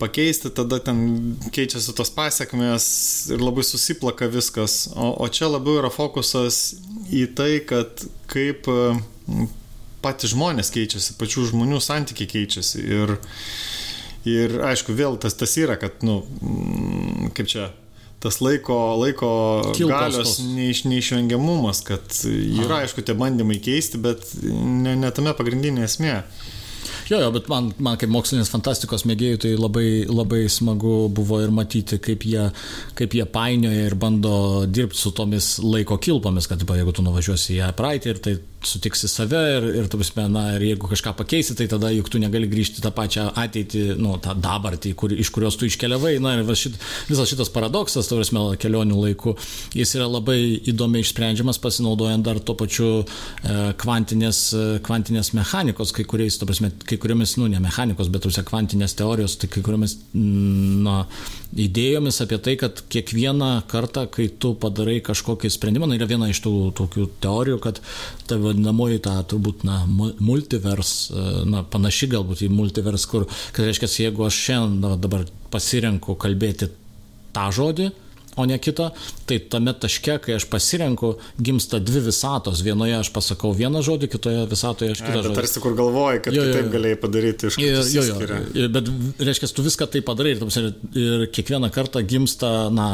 pakeisti, 0.02 0.52
tada 0.52 0.82
ten 0.84 1.38
keičiasi 1.56 1.96
tos 1.96 2.12
pasiekmes 2.12 2.90
ir 3.32 3.40
labai 3.40 3.64
susiplaka 3.64 4.28
viskas. 4.28 4.90
O, 4.92 5.14
o 5.24 5.32
čia 5.32 5.48
labiau 5.54 5.80
yra 5.80 5.94
fokusas 5.94 6.76
į 7.08 7.24
tai, 7.40 7.54
kad 7.64 8.04
kaip 8.28 8.68
e, 8.68 9.48
patys 10.04 10.36
žmonės 10.36 10.72
keičiasi, 10.76 11.16
pačių 11.16 11.48
žmonių 11.54 11.80
santykiai 11.80 12.28
keičiasi. 12.36 12.84
Ir, 12.84 13.18
ir 14.28 14.62
aišku, 14.68 14.92
vėl 15.00 15.16
tas, 15.16 15.40
tas 15.40 15.56
yra, 15.64 15.80
kad, 15.80 16.04
nu, 16.04 16.22
kaip 17.40 17.48
čia, 17.48 17.72
tas 18.24 18.40
laiko, 18.42 18.76
laiko 19.02 19.30
Kilpos 19.78 19.94
galios 19.94 20.36
neiš, 20.42 20.84
neišvengiamumas, 20.90 21.84
kad 21.86 22.20
yra, 22.26 22.84
aišku, 22.84 23.06
tie 23.06 23.16
bandymai 23.18 23.60
keisti, 23.64 24.02
bet 24.02 24.26
ne, 24.44 24.96
ne 24.98 25.12
tame 25.14 25.36
pagrindinė 25.38 25.86
esmė. 25.88 26.22
Jo, 27.08 27.22
jo, 27.22 27.30
bet 27.32 27.46
man, 27.48 27.70
man 27.84 27.96
kaip 28.00 28.12
mokslinės 28.12 28.50
fantastikos 28.52 29.06
mėgėjų 29.08 29.40
tai 29.46 29.52
labai, 29.56 29.88
labai 30.10 30.42
smagu 30.52 31.08
buvo 31.14 31.40
ir 31.44 31.54
matyti, 31.56 32.02
kaip 32.04 32.26
jie, 32.28 32.50
kaip 33.00 33.16
jie 33.16 33.24
painioja 33.32 33.86
ir 33.88 33.96
bando 34.00 34.66
dirbti 34.68 35.00
su 35.00 35.14
tomis 35.16 35.54
laiko 35.64 36.00
kilpomis, 36.04 36.50
kad 36.52 36.64
jeigu 36.68 36.96
tu 36.96 37.06
nuvažiuosi 37.06 37.62
į 37.62 37.72
praeitį 37.80 38.12
ir 38.12 38.22
tai 38.26 38.36
sutiksi 38.68 39.10
save 39.10 39.40
ir, 39.56 39.68
ir, 39.82 39.88
tu 39.92 40.00
prasme, 40.00 40.28
na, 40.32 40.44
ir 40.58 40.66
jeigu 40.72 40.90
kažką 40.92 41.14
pakeisi, 41.18 41.56
tai 41.58 41.70
tada 41.72 41.92
juk 41.96 42.10
tu 42.12 42.22
negali 42.22 42.50
grįžti 42.52 42.84
tą 42.84 42.92
pačią 42.96 43.30
ateitį, 43.38 43.84
nu, 44.02 44.16
tą 44.24 44.36
dabartį, 44.38 44.94
kur, 45.00 45.14
iš 45.14 45.32
kurios 45.34 45.58
tu 45.60 45.70
iškeliavai. 45.70 46.18
Na 46.24 46.36
ir 46.38 46.52
šit, 46.58 46.78
visas 47.10 47.32
šitas 47.32 47.52
paradoksas, 47.54 48.10
tu 48.10 48.20
prasme, 48.20 48.44
kelionių 48.62 49.00
laiku, 49.06 49.36
jis 49.78 49.96
yra 49.98 50.10
labai 50.12 50.40
įdomiai 50.72 51.06
išsprendžiamas, 51.06 51.62
pasinaudojant 51.64 52.28
dar 52.28 52.42
tuo 52.44 52.58
pačiu 52.60 52.90
e, 53.02 53.58
kvantinės, 53.80 54.44
e, 54.54 54.68
kvantinės 54.86 55.34
mechanikos, 55.38 55.94
kai 55.96 56.08
kuriais, 56.10 56.40
prasme, 56.44 56.72
kai 56.88 57.00
kuriomis, 57.02 57.38
nu, 57.42 57.50
ne 57.52 57.62
mechanikos, 57.64 58.12
bet 58.14 58.26
tuose 58.28 58.44
kvantinės 58.48 58.98
teorijos, 59.00 59.38
tai 59.42 59.52
kai 59.52 59.64
kuriomis, 59.66 59.98
mm, 60.14 60.84
na, 60.86 61.02
idėjomis 61.58 62.20
apie 62.24 62.40
tai, 62.44 62.58
kad 62.60 62.82
kiekvieną 62.92 63.52
kartą, 63.72 64.06
kai 64.12 64.28
tu 64.42 64.54
padarai 64.60 65.00
kažkokį 65.06 65.52
sprendimą, 65.54 65.88
na, 65.90 65.98
yra 66.00 66.10
viena 66.10 66.30
iš 66.32 66.42
tų 66.44 66.54
tokių 66.78 67.08
teorijų, 67.24 67.60
kad 67.64 67.82
ta 68.28 68.38
vadinamoji 68.58 69.00
ta 69.06 69.22
turbūt, 69.24 69.64
na, 69.64 69.86
mu- 69.86 70.14
multivers, 70.20 71.12
e, 71.12 71.46
na, 71.46 71.64
panaši 71.64 72.10
galbūt 72.12 72.44
į 72.48 72.50
multivers, 72.50 73.06
kur, 73.06 73.28
kad 73.54 73.66
reiškia, 73.66 73.88
jeigu 74.08 74.26
aš 74.26 74.36
šiandien 74.48 74.82
na, 74.82 74.96
dabar 74.98 75.26
pasirenku 75.54 76.16
kalbėti 76.20 76.70
tą 77.34 77.48
žodį, 77.54 77.92
o 78.38 78.46
ne 78.46 78.58
kitą, 78.62 78.92
tai 79.28 79.40
tame 79.52 79.74
taške, 79.74 80.20
kai 80.24 80.36
aš 80.38 80.46
pasirenku, 80.52 81.16
gimsta 81.42 81.80
dvi 81.84 82.04
visatos. 82.08 82.62
Vienoje 82.66 82.96
aš 83.02 83.10
pasakau 83.16 83.52
vieną 83.58 83.82
žodį, 83.86 84.10
kitoje 84.14 84.46
visatoje 84.52 84.94
aš 84.96 85.02
kitą 85.04 85.24
žodį. 85.26 85.36
tarsi 85.42 85.64
kur 85.64 85.76
galvoji, 85.78 86.22
kad 86.28 86.34
Jo, 86.38 86.44
jo, 86.46 86.54
kitaip 86.54 86.68
jo. 86.70 86.74
galėjai 86.78 87.00
padaryti 87.02 87.50
iš 87.52 87.58
jo, 87.60 88.04
jo, 88.08 88.20
ir- 88.64 88.70
bet 88.78 88.92
reiškia, 89.30 89.50
tu 89.58 89.66
viską 89.66 89.90
tai 89.92 90.02
padarai 90.06 90.36
ir, 90.36 90.40
ta 90.44 90.46
prasme, 90.50 90.74
ir 90.94 91.28
kiekvieną 91.34 91.72
kartą 91.74 92.04
gimsta, 92.08 92.52
na, 92.70 92.88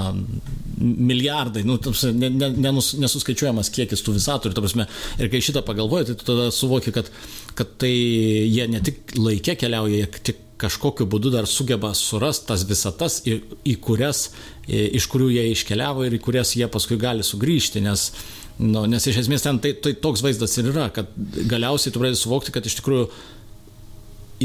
milijardai, 0.84 1.64
nu, 1.68 1.78
ta 1.78 1.92
prasme, 1.92 2.12
ne, 2.18 2.30
ne, 2.34 2.50
nenus, 2.66 2.94
nesuskaičiuojamas 3.00 3.70
kiekis 3.74 4.04
tų 4.06 4.16
visatų 4.18 4.50
ir, 4.52 4.56
ta 4.58 4.64
prasme, 4.66 4.88
ir 5.22 5.30
kai 5.32 5.42
šitą 5.44 5.64
pagalvoji, 5.68 6.10
tai 6.12 6.16
tu 6.20 6.28
tada 6.32 6.50
suvoki, 6.56 6.94
kad, 6.96 7.10
kad 7.58 7.76
tai 7.82 7.92
jie 7.94 8.68
ne 8.72 8.82
tik 8.84 9.16
laikė 9.20 9.56
keliauja, 9.64 10.04
jie 10.04 10.24
tik 10.32 10.43
kažkokiu 10.62 11.08
būdu 11.10 11.32
dar 11.34 11.48
sugeba 11.50 11.94
surasti 11.98 12.48
tas 12.52 12.64
visatas, 12.70 13.22
į, 13.26 13.40
į 13.66 13.76
kurias, 13.84 14.30
i- 14.68 14.90
iš 15.00 15.08
kurių 15.12 15.32
jie 15.34 15.48
iškeliavo 15.52 16.06
ir 16.06 16.14
į 16.18 16.22
kurias 16.24 16.56
jie 16.56 16.68
paskui 16.68 16.98
gali 17.02 17.24
sugrįžti, 17.24 17.82
nes 17.82 18.12
Nu, 18.60 18.84
nes 18.86 19.02
iš 19.10 19.18
esmės 19.24 19.42
ten 19.42 19.58
tai, 19.58 19.72
tai 19.82 19.96
toks 19.98 20.22
vaizdas 20.22 20.52
ir 20.62 20.68
yra, 20.70 20.84
kad 20.94 21.08
galiausiai 21.50 21.90
tu 21.92 21.98
pradedi 21.98 22.20
suvokti, 22.20 22.52
kad 22.54 22.62
iš 22.70 22.76
tikrųjų 22.78 23.08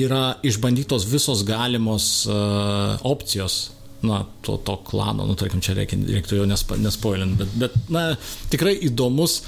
yra 0.00 0.38
išbandytos 0.48 1.04
visos 1.10 1.42
galimos 1.44 2.24
uh, 2.24 2.96
opcijos 3.04 3.70
na, 4.02 4.22
to, 4.46 4.56
to 4.62 4.76
klano, 4.86 5.26
nu, 5.26 5.34
tarkim, 5.38 5.62
čia 5.64 5.74
reikia, 5.78 5.98
reiktų 5.98 6.40
jau 6.40 6.46
nespa, 6.48 6.78
nespoilint, 6.78 7.34
bet, 7.40 7.54
bet, 7.58 7.76
na, 7.92 8.04
tikrai 8.52 8.76
įdomus, 8.88 9.40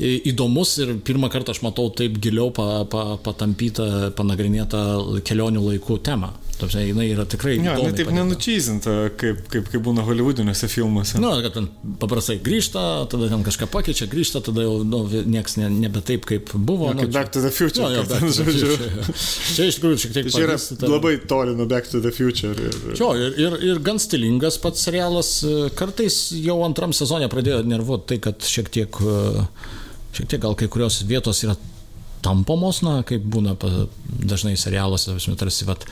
įdomus 0.00 0.74
ir 0.84 0.94
pirmą 1.04 1.30
kartą 1.32 1.52
aš 1.52 1.62
matau 1.66 1.90
taip 1.94 2.16
giliau 2.22 2.52
pa, 2.54 2.84
pa, 2.88 3.04
patampytą, 3.24 3.88
panagrinėtą 4.18 4.82
kelionių 5.28 5.64
laikų 5.70 6.00
temą. 6.08 6.32
Tarsi, 6.58 6.80
jinai 6.88 7.04
yra 7.14 7.22
tikrai 7.30 7.52
ne 7.62 7.72
taip 7.94 8.08
nenučyzinta, 8.10 8.92
kaip, 9.20 9.44
kaip, 9.52 9.68
kaip 9.70 9.82
būna 9.86 10.02
holivudiniuose 10.02 10.66
filmuose. 10.72 11.20
Nu, 11.22 11.30
kad 11.44 11.54
ten 11.54 11.68
paprastai 12.02 12.38
grįžta, 12.42 12.82
tada 13.12 13.28
ten 13.30 13.44
kažką 13.46 13.68
pakeičia, 13.70 14.08
grįžta, 14.10 14.42
tada 14.48 14.64
jau 14.66 14.80
nu, 14.82 15.04
nieks 15.30 15.54
ne, 15.60 15.68
nebe 15.70 16.02
taip, 16.02 16.26
kaip 16.26 16.50
buvo. 16.54 16.88
Jo, 16.90 16.96
nu, 16.98 17.04
kaip 17.06 17.14
Back 17.14 17.30
to 17.36 17.42
the 17.44 17.52
Future, 17.54 17.86
Jo, 17.86 18.00
jo, 18.00 18.04
ten, 18.10 18.26
to 18.26 18.32
the 18.32 18.42
žodžiu. 18.42 18.72
Future. 18.74 19.16
Čia 19.54 19.68
iš 19.70 19.78
tikrųjų 19.78 20.00
šiek 20.04 20.16
tiek 20.18 20.30
Čia 20.34 20.42
yra 20.48 20.56
pavystyta. 20.58 20.90
labai 20.90 21.14
toli 21.30 21.54
nuo 21.58 21.68
Back 21.70 21.90
to 21.94 22.02
the 22.02 22.10
Future. 22.18 22.52
Ir, 22.58 22.98
Jo, 22.98 23.12
ir, 23.14 23.38
ir, 23.38 23.58
ir 23.70 23.82
gan 23.86 24.02
stilingas 24.02 24.58
pats 24.62 24.82
serialas. 24.88 25.32
e, 25.46 25.70
Kartais 25.78 26.18
jau 26.42 26.58
antram 26.66 26.90
sezonė 26.96 27.30
pradėjo 27.30 27.62
nervuoti 27.70 28.14
tai, 28.14 28.18
kad 28.28 28.42
šiek 28.42 28.68
tiek, 28.74 28.98
e, 28.98 29.46
šiek 30.18 30.32
tiek 30.34 30.42
gal 30.42 30.58
kai 30.58 30.66
kurios 30.66 31.02
vietos 31.06 31.44
yra 31.46 31.54
tampomos, 32.24 32.80
na, 32.82 33.02
kaip 33.06 33.22
būna 33.30 33.52
pa- 33.54 33.86
dažnai 34.26 34.56
serialuose, 34.58 35.14
tarsi, 35.38 35.64
vat, 35.68 35.84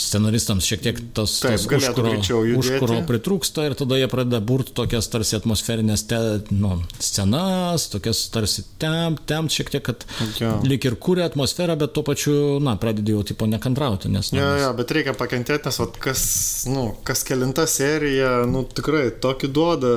scenaristams 0.00 0.66
šiek 0.68 0.82
tiek 0.84 1.00
tas, 1.16 1.38
Taip, 1.42 1.56
tas 1.58 1.88
užkuro, 1.88 2.14
užkuro 2.60 2.98
pritrūksta 3.08 3.66
ir 3.68 3.76
tada 3.78 3.98
jie 4.00 4.08
pradeda 4.10 4.40
burti 4.44 4.74
tokias 4.76 5.08
tarsi 5.12 5.36
atmosferinės 5.38 6.04
te, 6.10 6.18
nu, 6.54 6.78
scenas, 7.02 7.88
tokias 7.92 8.24
tarsi 8.34 8.64
tem, 8.82 9.18
tem 9.28 9.50
šiek 9.52 9.72
tiek, 9.74 9.84
kad 9.90 10.06
Jo. 10.38 10.54
lik 10.66 10.84
ir 10.88 10.96
kūrė 11.00 11.24
atmosferą, 11.26 11.76
bet 11.80 11.94
tuo 11.96 12.04
pačiu, 12.06 12.34
na, 12.62 12.76
pradedi 12.80 13.14
jau 13.14 13.24
tipo 13.26 13.46
nekantrauti, 13.50 14.10
nes... 14.12 14.30
Jo, 14.32 14.42
nes- 14.42 14.62
jo, 14.62 14.72
bet 14.78 14.94
reikia 14.96 15.14
pakentėti, 15.18 15.68
nes 15.70 15.80
vat, 15.82 15.98
kas, 16.02 16.22
nu, 16.70 16.88
kas 17.06 17.24
kelinta 17.26 17.66
serija, 17.70 18.44
nu, 18.50 18.64
tikrai 18.66 19.08
tokį 19.22 19.50
duoda 19.54 19.92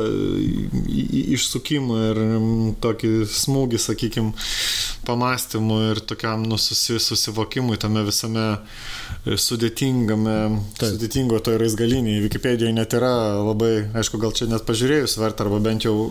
išsukimą 1.35 1.99
ir 2.09 2.21
mm, 2.25 2.73
tokį 2.83 3.11
smūgį, 3.29 3.79
sakykime, 3.81 4.33
pamastymų 5.07 5.79
ir 5.91 6.01
tokiam 6.07 6.43
nu, 6.47 6.57
susi, 6.61 6.99
susivokimui 7.01 7.79
tame 7.81 8.03
visame 8.07 8.45
e, 9.25 9.37
sudėtingame, 9.91 10.61
Taip. 10.77 10.95
sudėtingo 10.95 11.39
to 11.43 11.57
raizgaliniai. 11.59 12.21
Wikipedijoje 12.23 12.73
net 12.73 12.93
yra 12.93 13.11
labai, 13.43 13.89
aišku, 13.97 14.19
gal 14.21 14.31
čia 14.31 14.47
net 14.47 14.63
pažiūrėjus 14.67 15.17
verta, 15.19 15.43
arba 15.43 15.59
bent 15.59 15.85
jau 15.85 16.09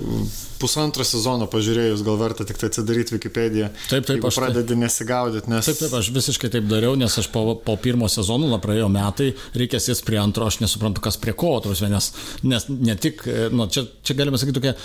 pusantro 0.60 1.04
sezono 1.04 1.46
pažiūrėjus, 1.50 2.04
gal 2.04 2.18
verta 2.20 2.44
tik 2.44 2.58
tai 2.60 2.68
atsidaryti 2.70 3.16
Wikipediją. 3.16 3.70
Taip, 3.88 4.06
taip, 4.06 4.24
aš 4.24 4.36
tai- 4.36 4.44
pradedi 4.44 4.76
nesigaudyti, 4.76 5.50
nes... 5.50 5.66
Taip, 5.66 5.78
taip, 5.80 5.94
aš 5.96 6.10
visiškai 6.12 6.50
taip 6.52 6.68
dariau, 6.68 6.96
nes 7.00 7.18
aš 7.18 7.30
po, 7.32 7.54
po 7.56 7.76
pirmo 7.80 8.08
sezono, 8.08 8.50
na, 8.50 8.60
praėjo 8.60 8.90
metai, 8.92 9.32
reikia 9.56 9.80
sės 9.80 10.04
prie 10.04 10.20
antro, 10.20 10.48
aš 10.50 10.60
nesuprantu, 10.64 11.02
kas 11.04 11.16
prie 11.20 11.32
ko, 11.32 11.56
tuos, 11.64 11.80
nes, 11.80 12.12
nes 12.44 12.68
ne 12.68 12.96
tik, 13.00 13.24
nu, 13.54 13.68
čia, 13.72 13.86
čia 14.04 14.18
galima 14.18 14.40
sakyti 14.40 14.60
tokia 14.60 14.76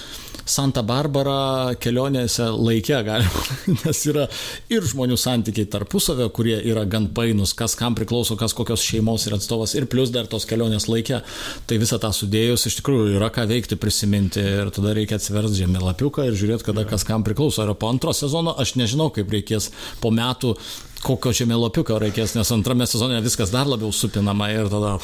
Santa 0.45 0.83
Barbara 0.85 1.73
kelionėse 1.81 2.47
laikė, 2.53 2.99
galima, 3.07 3.43
nes 3.81 4.01
yra 4.07 4.27
ir 4.71 4.85
žmonių 4.85 5.17
santykiai 5.19 5.67
tarpusavio, 5.73 6.29
kurie 6.35 6.59
yra 6.69 6.85
gan 6.89 7.09
painus, 7.15 7.55
kas 7.57 7.75
kam 7.79 7.97
priklauso, 7.97 8.37
kas 8.39 8.53
kokios 8.55 8.84
šeimos 8.85 9.25
yra 9.29 9.39
atstovas, 9.39 9.75
ir 9.77 9.87
plus 9.91 10.13
dar 10.13 10.29
tos 10.31 10.47
kelionės 10.49 10.87
laikė, 10.91 11.21
tai 11.69 11.79
visą 11.81 11.99
tą 12.01 12.11
sudėjus 12.15 12.67
iš 12.69 12.79
tikrųjų 12.79 13.15
yra 13.17 13.31
ką 13.33 13.47
veikti, 13.49 13.79
prisiminti 13.81 14.43
ir 14.43 14.71
tada 14.75 14.95
reikia 14.97 15.19
atsiversti 15.19 15.63
žemėlapiuką 15.63 16.29
ir 16.29 16.37
žiūrėti, 16.39 16.67
kada 16.69 16.85
kas 16.89 17.07
kam 17.07 17.25
priklauso. 17.27 17.65
Ir 17.65 17.75
po 17.79 17.89
antro 17.91 18.13
sezono 18.15 18.55
aš 18.61 18.75
nežinau, 18.79 19.11
kaip 19.15 19.31
reikės 19.33 19.71
po 20.03 20.13
metų 20.13 20.55
kokio 21.05 21.31
žemėlapiukio 21.35 21.97
reikės, 22.01 22.33
nes 22.37 22.51
antrame 22.55 22.87
sezone 22.89 23.19
viskas 23.23 23.51
dar 23.53 23.69
labiau 23.69 23.91
supinama 23.93 24.49
ir 24.53 24.69
tada... 24.71 24.95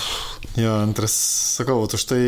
Jo, 0.57 0.73
antras, 0.81 1.13
sakau, 1.57 1.85
už 1.85 2.05
tai 2.09 2.21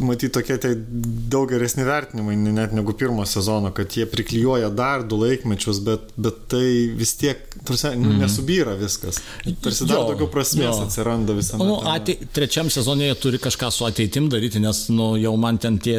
matyti 0.00 0.30
tokie 0.36 0.56
tai 0.62 0.72
daug 0.76 1.50
geresni 1.50 1.84
vertinimai 1.84 2.36
ne- 2.38 2.54
net 2.56 2.76
negu 2.76 2.94
pirmo 2.96 3.26
sezono, 3.28 3.72
kad 3.76 3.92
jie 3.92 4.06
priklijuoja 4.08 4.70
dar 4.72 5.04
du 5.08 5.18
laikmečius, 5.20 5.82
bet, 5.84 6.14
bet 6.16 6.44
tai 6.54 6.64
vis 6.96 7.16
tiek, 7.20 7.42
tarsi, 7.66 7.90
mm. 7.96 8.20
nesubyra 8.22 8.76
viskas. 8.80 9.20
Tarsi 9.64 9.88
dar 9.90 10.00
Jo, 10.00 10.06
daugiau 10.12 10.30
prasmės 10.32 10.70
jo. 10.70 10.86
atsiranda 10.86 11.36
visame. 11.36 11.66
Nu, 11.68 11.80
atei, 11.92 12.16
trečiam 12.32 12.70
sezonė 12.72 13.10
jie 13.10 13.18
turi 13.26 13.42
kažką 13.42 13.72
su 13.74 13.88
ateitim 13.88 14.30
daryti, 14.32 14.62
nes 14.62 14.86
nu, 14.94 15.12
jau 15.20 15.34
man 15.40 15.60
ten 15.60 15.82
tie 15.82 15.98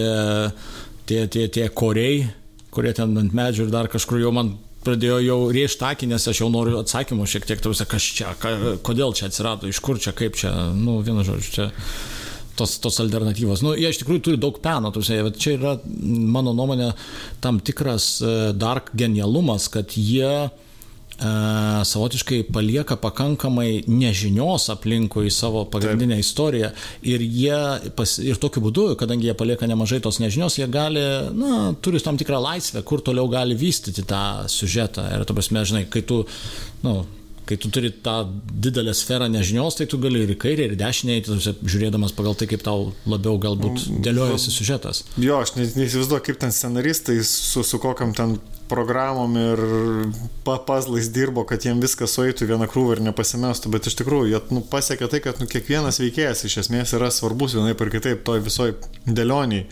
tie, 1.06 1.28
tie, 1.28 1.48
tie 1.52 1.68
koriai, 1.70 2.28
kurie 2.74 2.94
ten 2.96 3.16
ant 3.20 3.36
medžių 3.36 3.68
ir 3.68 3.74
dar 3.74 3.90
kažkur 3.92 4.22
jau 4.22 4.32
man 4.36 4.56
pradėjo 4.86 5.20
jau 5.24 5.38
rėžti 5.54 5.88
akį, 5.88 6.10
nes 6.14 6.28
aš 6.30 6.44
jau 6.44 6.50
noriu 6.54 6.80
atsakymų 6.82 7.28
šiek 7.30 7.48
tiek, 7.50 7.62
tarsi, 7.64 7.88
kas 7.90 8.10
čia, 8.20 8.34
ka, 8.40 8.54
kodėl 8.86 9.16
čia 9.18 9.30
atsirado, 9.30 9.70
iš 9.70 9.80
kur 9.84 10.02
čia, 10.02 10.16
kaip 10.18 10.38
čia, 10.40 10.52
nu, 10.76 11.00
vienu 11.06 11.26
žodžiu, 11.28 11.54
čia 11.56 11.70
tos, 12.60 12.76
tos 12.84 13.00
alternatyvos. 13.04 13.64
Nu, 13.66 13.74
jie 13.78 13.90
iš 13.90 14.02
tikrųjų 14.02 14.24
turi 14.28 14.42
daug 14.42 14.60
peno, 14.64 14.92
tuose, 14.94 15.20
bet 15.26 15.40
čia 15.42 15.56
yra, 15.58 15.78
mano 15.88 16.54
nuomonė, 16.56 16.92
tam 17.44 17.62
tikras 17.64 18.16
e, 18.22 18.36
dark 18.58 18.92
genialumas, 18.98 19.70
kad 19.74 19.96
jie 19.98 20.50
savotiškai 21.24 22.44
palieka 22.54 22.98
pakankamai 23.00 23.84
nežinios 23.88 24.70
aplinkui 24.74 25.32
savo 25.32 25.64
pagrindinę 25.72 26.18
Taip. 26.18 26.26
istoriją 26.26 26.70
ir 27.14 27.24
jie, 27.24 27.60
pas, 27.98 28.18
ir 28.20 28.40
tokiu 28.42 28.64
būdu, 28.68 28.88
kadangi 29.00 29.30
jie 29.30 29.38
palieka 29.38 29.70
nemažai 29.70 30.02
tos 30.04 30.20
nežinios, 30.24 30.60
jie 30.60 30.68
gali, 30.72 31.04
na, 31.38 31.74
turi 31.82 32.02
tam 32.04 32.20
tikrą 32.20 32.42
laisvę, 32.44 32.84
kur 32.88 33.04
toliau 33.06 33.30
gali 33.32 33.58
vystyti 33.58 34.06
tą 34.08 34.46
siužetą. 34.52 35.10
Ir, 35.16 35.28
tu 35.28 35.36
prasme, 35.38 35.66
žinai, 35.68 35.86
kai 35.92 36.04
tu, 36.08 36.24
na, 36.84 36.98
nu, 36.98 37.24
kai 37.46 37.58
tu 37.58 37.70
turi 37.70 37.92
tą 37.92 38.24
didelę 38.64 38.94
sferą 38.96 39.28
nežinios, 39.32 39.76
tai 39.76 39.88
tu 39.92 40.00
gali 40.02 40.24
ir 40.24 40.34
į 40.36 40.38
kairę, 40.40 40.68
ir 40.68 40.76
į 40.76 40.80
dešinę, 40.80 41.18
žiūrėdamas 41.60 42.16
pagal 42.16 42.38
tai, 42.40 42.48
kaip 42.52 42.64
tau 42.64 42.92
labiau 43.10 43.36
galbūt 43.42 43.88
dėliojasi 44.06 44.54
siužetas. 44.56 45.04
Jo, 45.22 45.42
aš 45.44 45.56
neįsivaizduoju, 45.58 46.24
kaip 46.30 46.40
ten 46.44 46.56
scenaristai 46.56 47.20
su, 47.28 47.66
su 47.68 47.80
kokiam 47.84 48.16
ten 48.16 48.38
programom 48.70 49.36
ir 49.38 49.62
pazlais 50.44 51.10
dirbo, 51.14 51.44
kad 51.48 51.66
jiem 51.66 51.82
viskas 51.84 52.16
sueitų 52.18 52.48
vieną 52.50 52.68
krūvą 52.72 52.98
ir 52.98 53.04
nepasimestų, 53.08 53.72
bet 53.74 53.90
iš 53.90 53.98
tikrųjų 54.02 54.32
jie 54.32 54.42
nu, 54.56 54.64
pasiekė 54.72 55.10
tai, 55.12 55.22
kad 55.26 55.42
nu, 55.42 55.48
kiekvienas 55.52 56.00
veikėjas 56.02 56.46
iš 56.48 56.60
esmės 56.66 56.96
yra 56.98 57.12
svarbus 57.14 57.58
vienaip 57.58 57.82
ar 57.84 57.94
kitaip 57.94 58.26
toj 58.28 58.44
visoj 58.48 58.76
dėlioniai. 59.06 59.68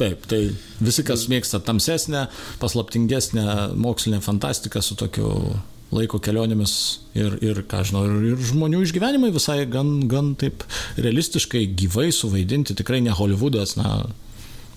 Taip, 0.00 0.24
tai 0.30 0.42
visi, 0.80 1.04
kas 1.06 1.26
mėgsta 1.32 1.62
tamsesnę, 1.64 2.26
paslaptingesnę 2.62 3.74
mokslinę 3.80 4.22
fantastiką 4.24 4.82
su 4.84 4.98
tokiu 5.00 5.34
laiko 5.94 6.20
kelionėmis 6.22 6.72
ir, 7.18 7.36
ir 7.42 7.62
ką 7.68 7.82
žinau, 7.88 8.04
ir, 8.06 8.32
ir 8.32 8.42
žmonių 8.50 8.84
išgyvenimai 8.86 9.32
visai 9.34 9.64
gan, 9.70 9.96
gan 10.10 10.34
taip 10.38 10.62
realistiškai, 11.00 11.64
gyvai 11.78 12.10
suvaidinti, 12.14 12.76
tikrai 12.78 13.02
ne 13.04 13.14
Hollywoodas, 13.16 13.74
na, 13.78 14.04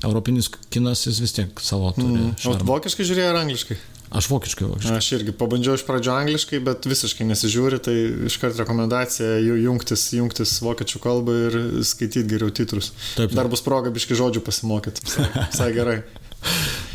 europinis 0.04 0.50
kinas 0.74 1.06
jis 1.08 1.20
vis 1.24 1.36
tiek 1.36 1.64
savo 1.64 1.92
turi. 1.96 2.30
Mm. 2.30 2.38
O 2.50 2.56
vokiškai 2.74 3.08
žiūrėjo 3.08 3.34
ar 3.34 3.42
angliškai? 3.44 3.80
Aš 4.14 4.28
vokiškai, 4.30 4.68
vokiškai. 4.70 4.98
Aš 5.00 5.08
irgi 5.18 5.34
pabandžiau 5.34 5.74
iš 5.74 5.84
pradžio 5.88 6.14
angliškai, 6.14 6.60
bet 6.62 6.86
visiškai 6.86 7.26
nesižiūri, 7.32 7.80
tai 7.82 7.96
iškart 8.30 8.60
rekomendacija 8.62 9.40
jungtis, 9.42 10.04
jungtis 10.14 10.54
vokiečių 10.62 11.02
kalbą 11.02 11.38
ir 11.48 11.58
skaityti 11.88 12.28
geriau 12.30 12.54
titrus. 12.54 12.92
Taip, 13.16 13.32
taip. 13.32 13.38
Dar 13.40 13.50
bus 13.50 13.66
proga 13.66 13.90
biški 13.96 14.18
žodžių 14.20 14.46
pasimokyti. 14.46 15.08
Visai 15.50 15.72
gerai. 15.74 15.98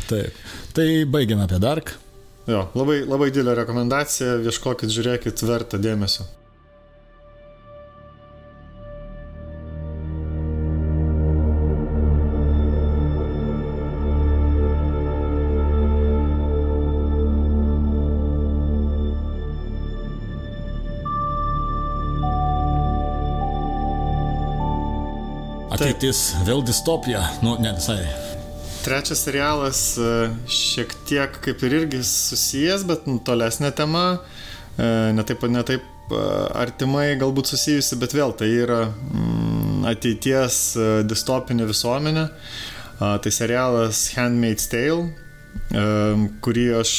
taip. 0.07 0.39
Tai 0.77 0.87
baigiame 1.11 1.43
apie 1.43 1.59
Dark. 1.59 1.97
Jo, 2.49 2.69
labai, 2.79 3.01
labai 3.03 3.33
didelė 3.33 3.59
rekomendacija, 3.59 4.39
ieškokit, 4.47 4.89
žiūrėkit, 4.93 5.43
verta 5.45 5.77
dėmesio. 5.81 6.23
Ateitis 25.99 26.29
vėl 26.47 26.61
distopija, 26.63 27.19
nu, 27.43 27.57
ne 27.59 27.73
visai. 27.75 27.97
Trečias 28.85 29.19
serialas 29.25 29.79
e, 29.99 30.29
šiek 30.47 30.93
tiek 31.09 31.33
kaip 31.43 31.65
ir 31.67 31.73
irgi 31.81 31.99
susijęs, 32.07 32.85
bet 32.87 33.09
nu, 33.09 33.17
tolesnė 33.19 33.73
tema, 33.75 34.03
e, 34.79 34.87
netaip, 35.17 35.43
netaip 35.51 35.83
e, 35.83 36.21
artimai 36.61 37.17
galbūt 37.19 37.51
susijusi, 37.51 37.99
bet 37.99 38.15
vėl 38.15 38.31
tai 38.39 38.47
yra 38.61 38.79
mm, 38.93 39.83
ateities 39.91 40.61
distopinė 41.09 41.67
visuomenė. 41.67 42.25
Tai 43.03 43.35
serialas 43.41 44.05
Handmaid's 44.15 44.71
Tale, 44.71 45.09
kurį 46.47 46.65
aš 46.79 46.93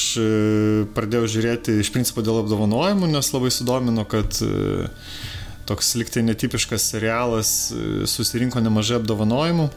pradėjau 0.92 1.32
žiūrėti 1.38 1.80
iš 1.80 1.88
principo 1.96 2.20
dėl 2.20 2.42
apdovanojimų, 2.44 3.08
nes 3.16 3.32
labai 3.32 3.48
sudomino, 3.56 4.04
kad 4.04 4.44
toks 5.70 5.94
liktai 6.00 6.24
netipiškas 6.26 6.90
serialas 6.92 7.54
susirinko 8.11 8.62
nemažai 8.62 8.98
apdovanojimų. 9.00 9.70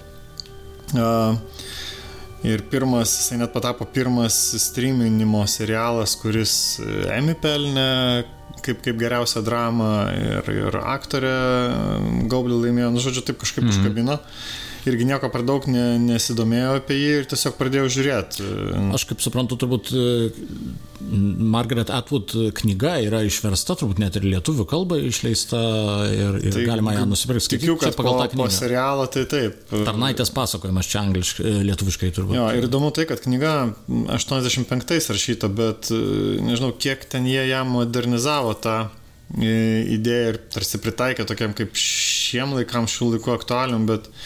Ir 2.43 2.63
pirmas, 2.67 3.13
jisai 3.21 3.38
net 3.39 3.53
patapo 3.53 3.86
pirmas 3.88 4.36
streaminimo 4.60 5.45
serialas, 5.47 6.17
kuris 6.19 6.56
Emmy 7.13 7.38
pelnė 7.39 8.25
kaip, 8.63 8.82
kaip 8.84 8.99
geriausią 8.99 9.43
dramą 9.45 9.93
ir, 10.17 10.51
ir 10.51 10.77
aktorė 10.82 11.32
Gaublį 12.32 12.60
laimėjo, 12.65 12.91
nu 12.91 13.03
žodžiu, 13.03 13.23
taip 13.29 13.39
kažkaip 13.39 13.63
mm 13.63 13.69
-hmm. 13.69 13.79
užkabino 13.79 14.19
irgi 14.89 15.06
nieko 15.08 15.30
per 15.32 15.43
daug 15.48 15.65
ne, 15.72 15.84
nesidomėjau 16.02 16.78
apie 16.80 16.98
jį 16.98 17.12
ir 17.19 17.28
tiesiog 17.32 17.56
pradėjau 17.60 17.89
žiūrėti. 17.98 18.48
Aš 18.96 19.06
kaip 19.10 19.24
suprantu, 19.24 19.58
turbūt 19.62 19.91
e, 19.96 20.04
Margaret 21.54 21.91
Atwood 21.93 22.34
knyga 22.60 22.96
yra 23.06 23.22
išversta, 23.28 23.78
turbūt 23.80 24.02
net 24.04 24.17
ir 24.19 24.28
lietuvių 24.28 24.65
kalba 24.69 25.00
išleista 25.02 25.62
ir, 26.12 26.39
ir 26.41 26.58
tai, 26.58 26.65
galima 26.67 26.96
ją 26.98 27.06
nusipirkti. 27.10 27.58
Tikiu, 27.58 27.78
kad 27.82 27.96
pagal 27.98 28.17
po, 28.17 28.24
tą 28.24 28.30
knygą. 28.34 28.48
Po 28.50 28.58
serialą 28.58 29.08
tai 29.13 29.26
taip. 29.32 29.62
Tarnaitės 29.74 30.34
pasakojimas 30.36 30.89
čia 30.91 31.04
angliškai, 31.04 31.48
e, 31.48 31.63
lietuviškai 31.69 32.12
turbūt. 32.15 32.38
Jo, 32.39 32.50
ir 32.58 32.67
įdomu 32.69 32.91
tai, 32.96 33.08
kad 33.10 33.24
knyga 33.24 33.54
85 34.17 35.13
rašyta, 35.15 35.52
bet 35.54 35.93
e, 35.93 36.02
nežinau, 36.43 36.74
kiek 36.76 37.08
ten 37.12 37.30
jie 37.30 37.48
ją 37.52 37.63
modernizavo 37.69 38.58
tą 38.63 38.78
idėją 39.34 40.34
ir 40.34 40.38
tarsi 40.54 40.78
pritaikė 40.78 41.24
tokiam 41.26 41.56
kaip 41.58 41.72
šiem 41.80 42.52
laikam, 42.54 42.86
šių 42.91 43.15
laikų 43.15 43.32
aktualiam, 43.34 43.88
bet 43.89 44.06
uh, 44.06 44.26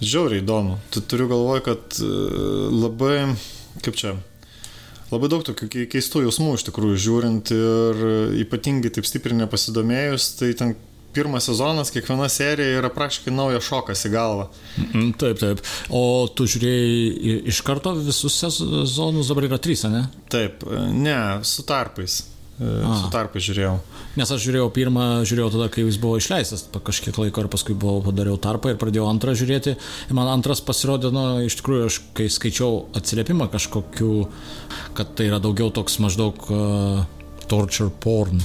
Žiauriai 0.00 0.40
įdomu. 0.40 0.78
Tu 0.92 1.02
turiu 1.04 1.28
galvoj, 1.30 1.62
kad 1.66 2.00
e, 2.00 2.10
labai, 2.72 3.16
kaip 3.84 3.98
čia, 4.00 4.14
labai 5.12 5.30
daug 5.32 5.44
tokių 5.46 5.86
keistų 5.92 6.24
jausmų 6.26 6.54
iš 6.56 6.68
tikrųjų 6.70 7.00
žiūrint 7.06 7.52
ir 7.56 8.06
ypatingai 8.44 8.92
taip 8.96 9.08
stipriai 9.08 9.42
nepasidomėjus, 9.42 10.30
tai 10.40 10.54
ten 10.56 10.76
pirmas 11.12 11.48
sezonas, 11.50 11.90
kiekviena 11.90 12.28
serija 12.30 12.78
yra 12.78 12.90
praktiškai 12.94 13.32
naujas 13.34 13.66
šokas 13.66 14.04
į 14.06 14.12
galvą. 14.14 14.46
Mm, 14.92 15.12
taip, 15.18 15.40
taip. 15.42 15.62
O 15.90 16.02
tu 16.34 16.46
žiūrėjai 16.50 17.40
iš 17.50 17.62
karto 17.66 17.96
visus 17.98 18.38
sezonus, 18.38 19.30
dabar 19.30 19.48
yra 19.50 19.58
trys, 19.62 19.84
ne? 19.90 20.04
Taip, 20.32 20.62
ne, 20.94 21.18
su 21.46 21.66
tarpais. 21.66 22.22
Su 22.60 23.08
tarpai 23.08 23.40
žiūrėjau. 23.40 23.76
Nes 24.20 24.30
aš 24.34 24.42
žiūrėjau 24.44 24.66
pirmą, 24.76 25.04
žiūrėjau 25.24 25.52
tada, 25.54 25.68
kai 25.72 25.84
jis 25.86 25.96
buvo 26.02 26.18
išleistas, 26.20 26.66
kažkiek 26.68 27.16
laiko 27.16 27.44
ir 27.44 27.48
paskui 27.52 27.76
buvau 27.78 28.02
padariau 28.04 28.36
tarpą 28.42 28.74
ir 28.74 28.80
pradėjau 28.80 29.06
antrą 29.08 29.32
žiūrėti. 29.38 29.76
Ir 30.10 30.18
man 30.18 30.28
antras 30.28 30.60
pasirodė, 30.64 31.08
nu, 31.14 31.24
iš 31.46 31.56
tikrųjų, 31.60 31.86
aš 31.88 32.00
kai 32.18 32.28
skaičiau 32.28 32.82
atsiliepimą 33.00 33.48
kažkokiu, 33.54 34.12
kad 34.98 35.14
tai 35.16 35.30
yra 35.30 35.40
daugiau 35.40 35.72
toks 35.72 35.96
maždaug 36.04 36.44
uh, 36.52 37.00
torture 37.48 37.88
porn. 38.04 38.44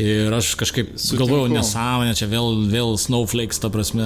Ir 0.00 0.32
aš 0.34 0.54
kažkaip 0.58 0.94
Sutinku. 0.96 1.22
galvojau, 1.22 1.50
nesąmonė, 1.52 2.14
čia 2.18 2.26
vėl, 2.30 2.64
vėl 2.70 2.96
snowflakes, 2.98 3.60
ta 3.62 3.70
prasme, 3.70 4.04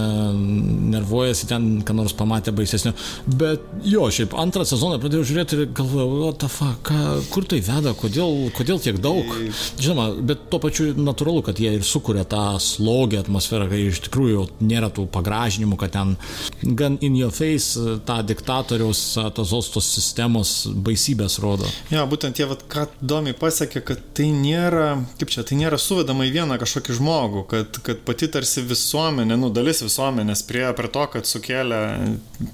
nervuojasi 0.92 1.48
ten, 1.48 1.68
ką 1.87 1.96
nors 1.96 2.12
pamatė 2.16 2.53
baisesnio. 2.53 2.92
Bet 3.27 3.64
jo, 3.88 4.05
šiaip 4.12 4.35
antrą 4.38 4.66
sezoną 4.68 4.98
pradėjau 5.01 5.24
žiūrėti 5.31 5.57
ir 5.57 5.70
galvojau, 5.72 6.11
what 6.27 6.40
the 6.42 6.51
fuck, 6.53 6.83
ką, 6.90 6.98
kur 7.33 7.46
tai 7.48 7.62
veda, 7.64 7.94
kodėl, 7.96 8.51
kodėl 8.57 8.83
tiek 8.85 9.01
daug. 9.01 9.33
Žinoma, 9.81 10.11
bet 10.29 10.44
tuo 10.53 10.61
pačiu 10.62 10.90
natūralu, 10.98 11.44
kad 11.46 11.61
jie 11.62 11.72
ir 11.79 11.87
sukuria 11.87 12.27
tą 12.29 12.59
slogę 12.61 13.22
atmosferą, 13.22 13.70
kai 13.72 13.87
iš 13.88 14.03
tikrųjų 14.09 14.44
nėra 14.68 14.92
tų 14.92 15.07
pagražinimų, 15.14 15.81
kad 15.81 15.96
ten 15.96 16.14
gan 16.62 16.98
in 17.01 17.16
your 17.16 17.33
face 17.33 17.81
tą 18.05 18.20
diktatoriaus, 18.29 19.03
tos 19.37 19.57
ostos 19.57 19.88
sistemos 19.96 20.55
baisybės 20.68 21.38
rodo. 21.40 21.68
Jo, 21.94 22.05
būtent 22.11 22.40
jie, 22.40 22.48
vat, 22.51 22.66
ką 22.68 22.88
įdomiai 23.01 23.37
pasakė, 23.38 23.85
kad 23.92 24.05
tai 24.18 24.29
nėra, 24.35 24.90
kaip 25.20 25.33
čia, 25.33 25.46
tai 25.48 25.59
nėra 25.61 25.77
yra 25.78 25.84
suvedama 25.84 26.26
į 26.26 26.32
vieną 26.34 26.58
kažkokį 26.58 26.96
žmogų, 26.98 27.44
kad, 27.48 27.78
kad 27.86 28.02
pati 28.06 28.28
tarsi 28.32 28.64
visuomenė, 28.66 29.36
nu 29.38 29.50
dalis 29.54 29.82
visuomenės 29.84 30.42
priejo 30.48 30.74
prie 30.74 30.90
to, 30.90 31.04
kad 31.12 31.28
sukėlė 31.28 31.80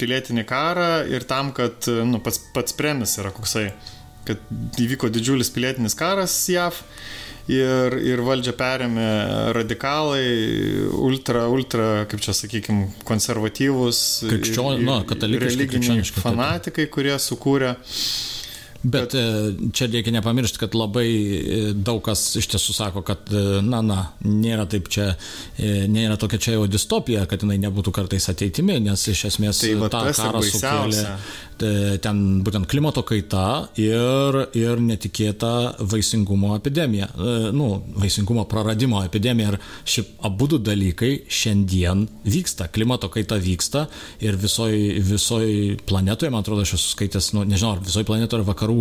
pilietinį 0.00 0.44
karą 0.44 1.06
ir 1.08 1.24
tam, 1.24 1.52
kad 1.56 1.88
nu, 1.88 2.20
pats, 2.20 2.42
pats 2.54 2.76
premis 2.76 3.16
yra 3.18 3.32
koksai, 3.34 3.70
kad 4.28 4.40
įvyko 4.80 5.08
didžiulis 5.12 5.52
pilietinis 5.54 5.96
karas 5.96 6.36
JAV 6.52 6.82
ir, 7.48 7.96
ir 8.04 8.22
valdžią 8.24 8.54
perėmė 8.60 9.08
radikalai, 9.56 10.28
ultra, 10.92 11.46
ultra, 11.48 11.88
kaip 12.10 12.20
čia 12.24 12.36
sakykime, 12.36 12.90
konservatyvus, 13.08 14.04
krikščioniški, 14.28 16.24
fanatikai, 16.24 16.88
kurie 16.92 17.16
sukūrė 17.20 17.76
Bet 18.84 19.14
e, 19.14 19.20
čia 19.72 19.86
reikia 19.88 20.12
nepamiršti, 20.12 20.60
kad 20.60 20.74
labai 20.76 21.08
e, 21.08 21.60
daug 21.72 22.02
kas 22.04 22.20
iš 22.36 22.50
tiesų 22.52 22.74
sako, 22.76 23.02
kad, 23.06 23.24
e, 23.32 23.62
na, 23.64 23.80
na, 23.84 24.00
nėra 24.28 24.66
taip 24.68 24.90
čia, 24.92 25.14
nėra 25.88 26.18
tokia 26.20 26.40
čia 26.42 26.56
jau 26.58 26.66
distopija, 26.68 27.24
kad 27.30 27.42
jinai 27.44 27.56
nebūtų 27.62 27.94
kartais 27.96 28.28
ateitimi, 28.32 28.76
nes 28.84 29.06
iš 29.08 29.24
esmės 29.30 29.62
Tai 29.64 29.72
va 29.80 29.90
tą 29.92 30.04
karą 30.12 30.44
sukėlė 30.44 31.06
ten 32.02 32.20
būtent 32.44 32.66
klimato 32.70 33.04
kaita 33.06 33.68
ir, 33.78 34.38
ir 34.58 34.80
netikėta 34.82 35.84
vaisingumo 35.86 36.54
epidemija, 36.58 37.08
nu, 37.54 37.68
vaisingumo 38.00 38.42
praradimo 38.50 39.02
epidemija. 39.06 39.54
Ir 39.54 39.58
šiaip 39.86 40.24
abu 40.26 40.48
du 40.50 40.58
dalykai 40.58 41.12
šiandien 41.30 42.06
vyksta, 42.26 42.68
klimato 42.74 43.10
kaita 43.12 43.38
vyksta 43.42 43.86
ir 44.24 44.38
visoji, 44.40 44.98
visoji 45.04 45.78
planetoje, 45.86 46.32
man 46.34 46.42
atrodo, 46.42 46.66
aš 46.66 46.74
esu 46.78 46.94
skaitęs, 46.96 47.30
nu, 47.36 47.44
nežinau, 47.48 47.76
ar 47.76 47.84
visoji 47.86 48.08
planetoje, 48.08 48.42
ar 48.42 48.48
vakarų, 48.50 48.73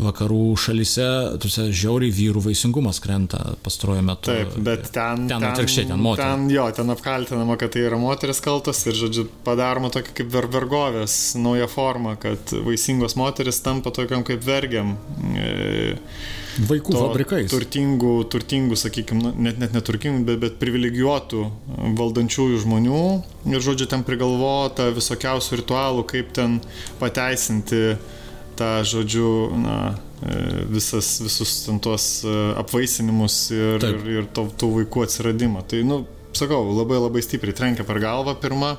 vakarų 0.00 0.42
šalise, 0.60 1.08
tuose 1.42 1.68
žiauriai 1.70 2.12
vyrų 2.14 2.44
vaisingumas 2.48 3.00
krenta 3.02 3.40
pastaruoju 3.64 4.04
metu. 4.06 4.30
Taip, 4.32 4.56
bet 4.64 4.90
ten... 4.94 5.26
Ten 5.30 5.48
atvirkščiai, 5.50 5.88
ten 5.90 6.02
moterų. 6.02 6.28
Ten, 6.36 6.46
jo, 6.52 6.66
ten 6.76 6.94
apkaltinama, 6.94 7.58
kad 7.60 7.74
tai 7.74 7.86
yra 7.88 8.00
moteris 8.00 8.42
kaltos 8.44 8.84
ir, 8.86 8.98
žodžiu, 8.98 9.26
padaroma 9.46 9.92
tokia 9.94 10.16
kaip 10.20 10.30
ver 10.34 10.50
vergovės 10.52 11.16
nauja 11.40 11.68
forma, 11.70 12.16
kad 12.20 12.54
vaisingos 12.66 13.16
moteris 13.20 13.62
tampa 13.64 13.92
tokiam 13.94 14.24
kaip 14.26 14.44
vergiam. 14.46 14.96
E, 15.36 15.96
Vaikų 16.68 16.92
fabrikais. 16.92 17.48
Turtingų, 17.48 18.12
turtingų, 18.32 18.76
sakykime, 18.76 19.32
net, 19.40 19.56
net 19.62 19.72
neturtingų, 19.72 20.24
bet, 20.28 20.40
bet 20.42 20.58
privilegijuotų 20.60 21.44
valdančiųjų 21.96 22.58
žmonių. 22.66 23.04
Ir, 23.48 23.62
žodžiu, 23.64 23.88
ten 23.88 24.04
prigalvota 24.04 24.90
visokiausių 24.92 25.62
ritualų, 25.62 26.04
kaip 26.12 26.34
ten 26.36 26.58
pateisinti 27.00 27.96
tą, 28.58 28.70
žodžiu, 28.88 29.28
na, 29.62 29.76
e, 30.22 30.64
visas, 30.72 31.14
visus 31.24 31.54
tuos 31.82 32.08
e, 32.24 32.34
apvaisinimus 32.60 33.38
ir, 33.54 33.80
Taip. 33.82 34.02
ir, 34.02 34.20
ir 34.20 34.28
to, 34.34 34.46
tų 34.58 34.70
vaikų 34.80 35.06
atsiradimą. 35.06 35.64
Tai, 35.70 35.82
nu, 35.88 36.02
sakau, 36.36 36.62
labai 36.76 37.00
labai 37.00 37.24
stipriai 37.24 37.56
trenkia 37.56 37.86
per 37.88 38.00
galvą 38.02 38.36
pirmą, 38.42 38.76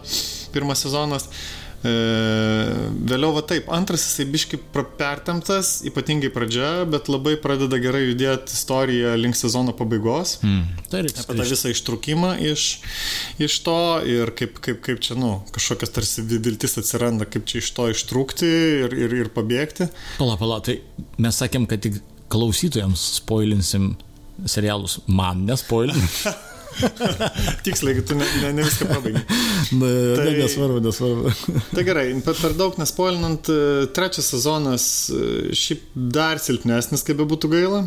pirmas 0.56 0.86
sezonas. 0.86 1.30
E, 1.84 1.94
vėliau 3.12 3.34
va 3.36 3.42
taip, 3.48 3.68
antras 3.76 4.06
jisai 4.08 4.26
biški 4.32 4.60
pertemptas, 4.72 5.82
ypatingai 5.88 6.30
pradžia, 6.32 6.70
bet 6.88 7.10
labai 7.12 7.36
pradeda 7.44 7.80
gerai 7.84 8.06
judėti 8.06 8.56
istorija 8.56 9.18
link 9.20 9.36
sezono 9.36 9.76
pabaigos. 9.76 10.38
Mm. 10.46 10.86
Tai 10.88 11.02
reikia 11.04 11.26
Apie 11.26 11.36
tą 11.42 11.48
visą 11.50 11.74
ištrūkimą 11.74 12.32
iš, 12.54 12.68
iš 13.44 13.58
to 13.66 13.82
ir 14.08 14.32
kaip, 14.38 14.62
kaip, 14.64 14.80
kaip 14.86 15.04
čia, 15.04 15.18
nu, 15.20 15.34
kažkokias 15.56 15.92
tarsi 15.98 16.24
viltis 16.24 16.80
atsiranda, 16.80 17.28
kaip 17.28 17.50
čia 17.52 17.60
iš 17.60 17.74
to 17.76 17.90
ištrūkti 17.92 18.54
ir, 18.86 18.98
ir, 19.04 19.20
ir 19.26 19.34
pabėgti. 19.36 19.92
Pala, 20.22 20.40
pala, 20.40 20.62
tai 20.64 20.80
mes 21.20 21.44
sakėm, 21.44 21.68
kad 21.68 21.84
tik 21.84 22.00
klausytojams 22.32 23.04
spoilinsim 23.20 23.94
serialus. 24.48 25.02
Man 25.12 25.44
nespoilin. 25.52 26.00
Tiksliai, 27.66 27.96
kad 28.00 28.08
tu 28.10 28.16
ne, 28.18 28.26
ne, 28.42 28.52
ne 28.58 28.66
viską 28.66 28.88
pabaigai. 28.90 29.24
Na, 29.80 29.90
Tai- 30.18 30.26
tai... 30.26 30.34
nesvarbu, 30.40 30.80
nesvarbu. 30.84 31.34
Tai 31.76 31.84
gerai, 31.88 32.06
per, 32.26 32.56
daug 32.60 32.78
nespoilinant, 32.82 33.50
e, 33.52 33.86
trečias 33.96 34.30
sezonas 34.34 34.86
e, 35.14 35.54
šiaip 35.58 35.86
dar 35.96 36.42
silpnesnis, 36.44 37.06
kaip 37.08 37.22
be 37.22 37.28
būtų 37.34 37.52
gaila. 37.54 37.84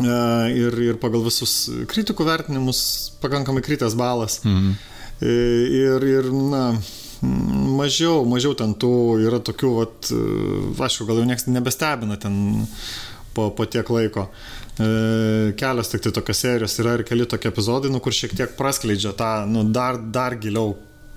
E, 0.00 0.16
Ir, 0.56 0.78
ir 0.80 0.96
pagal 1.00 1.22
visus 1.26 1.52
kritikų 1.90 2.24
vertinimus 2.26 2.80
pakankamai 3.22 3.62
kritęs 3.64 3.96
balas. 3.98 4.40
Mhm. 4.46 4.72
Ir, 5.22 6.02
ir, 6.02 6.26
na, 6.50 6.62
mažiau, 7.22 8.24
mažiau 8.26 8.56
ten 8.58 8.72
tų 8.74 8.90
yra 9.22 9.38
tokių, 9.44 9.68
vat, 9.76 10.08
aišku, 10.82 11.06
gal 11.06 11.20
jau 11.20 11.26
niekas 11.28 11.46
nebestebina 11.46 12.16
ten 12.18 12.66
po, 13.36 13.52
po 13.54 13.68
tiek 13.70 13.86
laiko. 13.94 14.26
E, 14.26 14.61
Kelios 14.76 15.90
tik 15.92 16.06
tai 16.06 16.14
tokios 16.16 16.40
serijos 16.40 16.78
yra 16.80 16.94
ir 16.96 17.04
keli 17.04 17.26
tokie 17.28 17.50
epizodai, 17.52 17.90
nu, 17.92 18.00
kur 18.00 18.14
šiek 18.16 18.32
tiek 18.38 18.54
praskleidžia 18.56 19.12
tą, 19.18 19.34
nu, 19.50 19.66
dar, 19.68 20.00
dar 20.00 20.38
giliau 20.40 20.72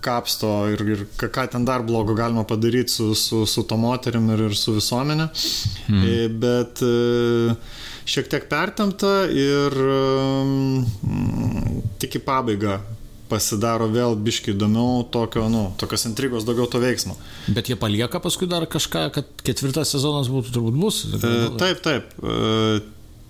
kapsto 0.05 0.51
ir, 0.73 0.83
ir 0.85 1.03
ką, 1.17 1.47
ten 1.51 1.65
dar 1.65 1.85
blogo 1.85 2.15
galima 2.17 2.45
padaryti 2.47 2.93
su, 2.93 3.13
su, 3.17 3.45
su 3.49 3.63
to 3.65 3.77
moterim 3.79 4.27
ir, 4.35 4.47
ir 4.49 4.57
su 4.59 4.75
visuomenė. 4.75 5.29
Hmm. 5.87 6.35
Bet 6.41 6.83
e, 6.85 7.55
šiek 8.05 8.29
tiek 8.31 8.49
pertemta 8.51 9.15
ir 9.31 9.79
mm, 9.79 11.79
tik 12.01 12.19
į 12.19 12.25
pabaigą 12.27 12.77
pasidaro 13.25 13.87
vėl 13.89 14.13
biški 14.21 14.53
įdomiau, 14.53 15.07
tokio, 15.09 15.47
nu, 15.49 15.63
tokios 15.81 16.05
intrigos, 16.05 16.45
daugiau 16.45 16.67
to 16.69 16.77
veiksmo. 16.83 17.15
Bet 17.49 17.71
jie 17.71 17.77
palieka 17.79 18.21
paskui 18.21 18.45
dar 18.49 18.67
kažką, 18.69 19.07
kad 19.15 19.31
ketvirtas 19.47 19.95
sezonas 19.95 20.29
būtų 20.29 20.53
turbūt 20.53 20.77
bus. 20.77 21.01
E, 21.17 21.31
Taip, 21.57 21.81
taip. 21.85 22.13
E, 22.21 22.83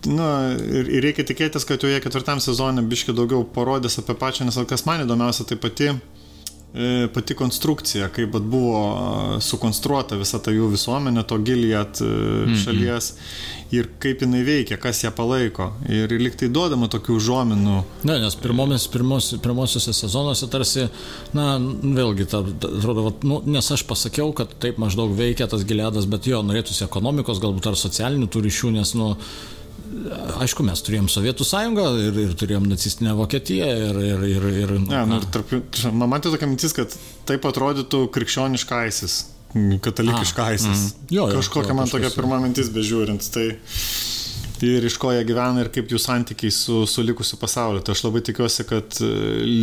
Na, 0.06 0.30
ir, 0.54 0.89
ir 0.89 1.06
reikia 1.06 1.26
tikėtis, 1.28 1.65
kad 1.68 1.82
jau 1.82 1.89
jie 1.89 2.02
ketvirtam 2.04 2.41
sezonė 2.44 2.86
biški 2.86 3.15
daugiau 3.15 3.46
parodės 3.56 4.00
apie 4.02 4.18
pačią, 4.20 4.48
nes 4.48 4.60
kas 4.70 4.86
man 4.86 5.06
įdomiausia, 5.06 5.48
tai 5.50 5.58
pati, 5.62 5.89
e, 5.91 7.08
pati 7.13 7.38
konstrukcija, 7.38 8.12
kaip 8.13 8.36
vat 8.36 8.46
buvo 8.46 8.82
e, 8.86 9.41
sukonstruota 9.46 10.20
visa 10.20 10.41
ta 10.44 10.54
jų 10.54 10.70
visuomenė, 10.76 11.26
to 11.26 11.39
Gilead 11.48 12.02
e, 12.06 12.12
šalies 12.62 13.13
ir 13.74 13.89
kaip 14.02 14.22
jinai 14.22 14.44
veikia, 14.46 14.78
kas 14.82 15.02
ją 15.02 15.10
palaiko. 15.15 15.72
Ir, 15.89 16.13
liktai 16.22 16.52
duodama 16.54 16.88
tokių 16.91 17.18
žominų. 17.26 17.80
Ne, 18.06 18.20
nes 18.22 18.38
pirmomis, 18.39 18.86
pirmos, 18.94 19.32
pirmosiuose 19.41 19.96
sezonuose 19.96 20.50
tarsi, 20.54 20.86
na, 21.36 21.56
vėlgi, 21.58 22.30
ta, 22.30 22.44
atrodo, 22.46 23.10
vat, 23.10 23.26
nu, 23.26 23.41
nes 23.58 23.72
aš 23.74 23.88
pasakiau, 23.89 24.30
kad 24.38 24.54
taip 24.62 24.78
maždaug 24.82 25.18
veikia 25.18 25.50
tas 25.52 25.65
gilėdas, 25.68 26.06
bet 26.12 26.30
jo, 26.30 26.46
norėtųsi 26.46 26.86
ekonomikos, 26.86 27.41
galbūt 27.44 27.72
ar 27.72 27.80
socialinių 27.80 28.30
tų 28.30 28.46
ryšių, 28.46 28.76
nes, 28.78 28.94
nu, 29.00 29.15
aišku, 30.44 30.64
mes 30.68 30.82
turėjom 30.86 31.08
Sovietų 31.12 31.46
sąjungą 31.48 31.86
ir, 32.08 32.18
ir 32.26 32.34
turėjom 32.40 32.66
nacistinę 32.70 33.14
Vokietiją 33.18 33.70
ir, 33.90 34.00
ir, 34.10 34.26
ir, 34.32 34.48
ir 34.64 34.74
Ne, 34.80 35.04
nu, 35.10 35.20
ir 35.22 35.30
tarp, 35.34 35.54
man 35.92 36.12
man 36.12 36.24
tai 36.24 36.34
tokia 36.34 36.50
mintis, 36.50 36.76
kad 36.76 36.94
taip 37.30 37.46
atrodytų 37.50 38.06
krikščioniškaisis, 38.16 39.16
katalikiškaisis. 39.86 40.84
mm. 40.84 41.10
Jo, 41.16 41.30
jo, 41.32 41.40
Kažkokia 41.40 41.72
jo, 41.74 41.80
man 41.80 41.92
tokia 41.92 42.12
pirma 42.16 42.42
mintis 42.44 42.72
bežiūrint. 42.76 43.30
Tai 43.34 43.48
ir 44.66 44.86
iš 44.88 44.98
ko 45.02 45.12
jie 45.16 45.24
gyvena 45.28 45.64
ir 45.66 45.72
kaip 45.74 45.92
jų 45.92 46.00
santykiai 46.02 46.52
su, 46.54 46.84
su 46.90 47.04
likusiu 47.06 47.40
pasauliu. 47.42 47.84
Tai 47.84 47.96
aš 47.96 48.06
labai 48.08 48.24
tikiuosi, 48.26 48.66
kad 48.70 49.00
e, 49.04 49.12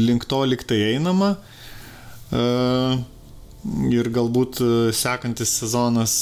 link 0.09 0.27
to 0.31 0.43
liktai 0.49 0.83
einama. 0.93 1.35
E, 2.33 2.45
Ir 3.63 4.09
galbūt 4.11 4.59
e, 4.59 4.69
sekantis 4.91 5.53
sezonas 5.61 6.15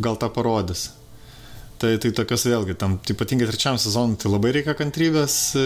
gal 0.00 0.16
tą 0.16 0.30
parodys. 0.32 0.86
Tai, 1.76 1.90
tai 2.00 2.12
tokios 2.16 2.46
vėlgi, 2.48 2.76
tam 2.80 2.96
ypatingai 3.12 3.48
trečiam 3.50 3.76
sezonui, 3.80 4.16
tai 4.20 4.30
labai 4.32 4.54
reikia 4.56 4.72
kantrybės 4.78 5.34
e, 5.60 5.64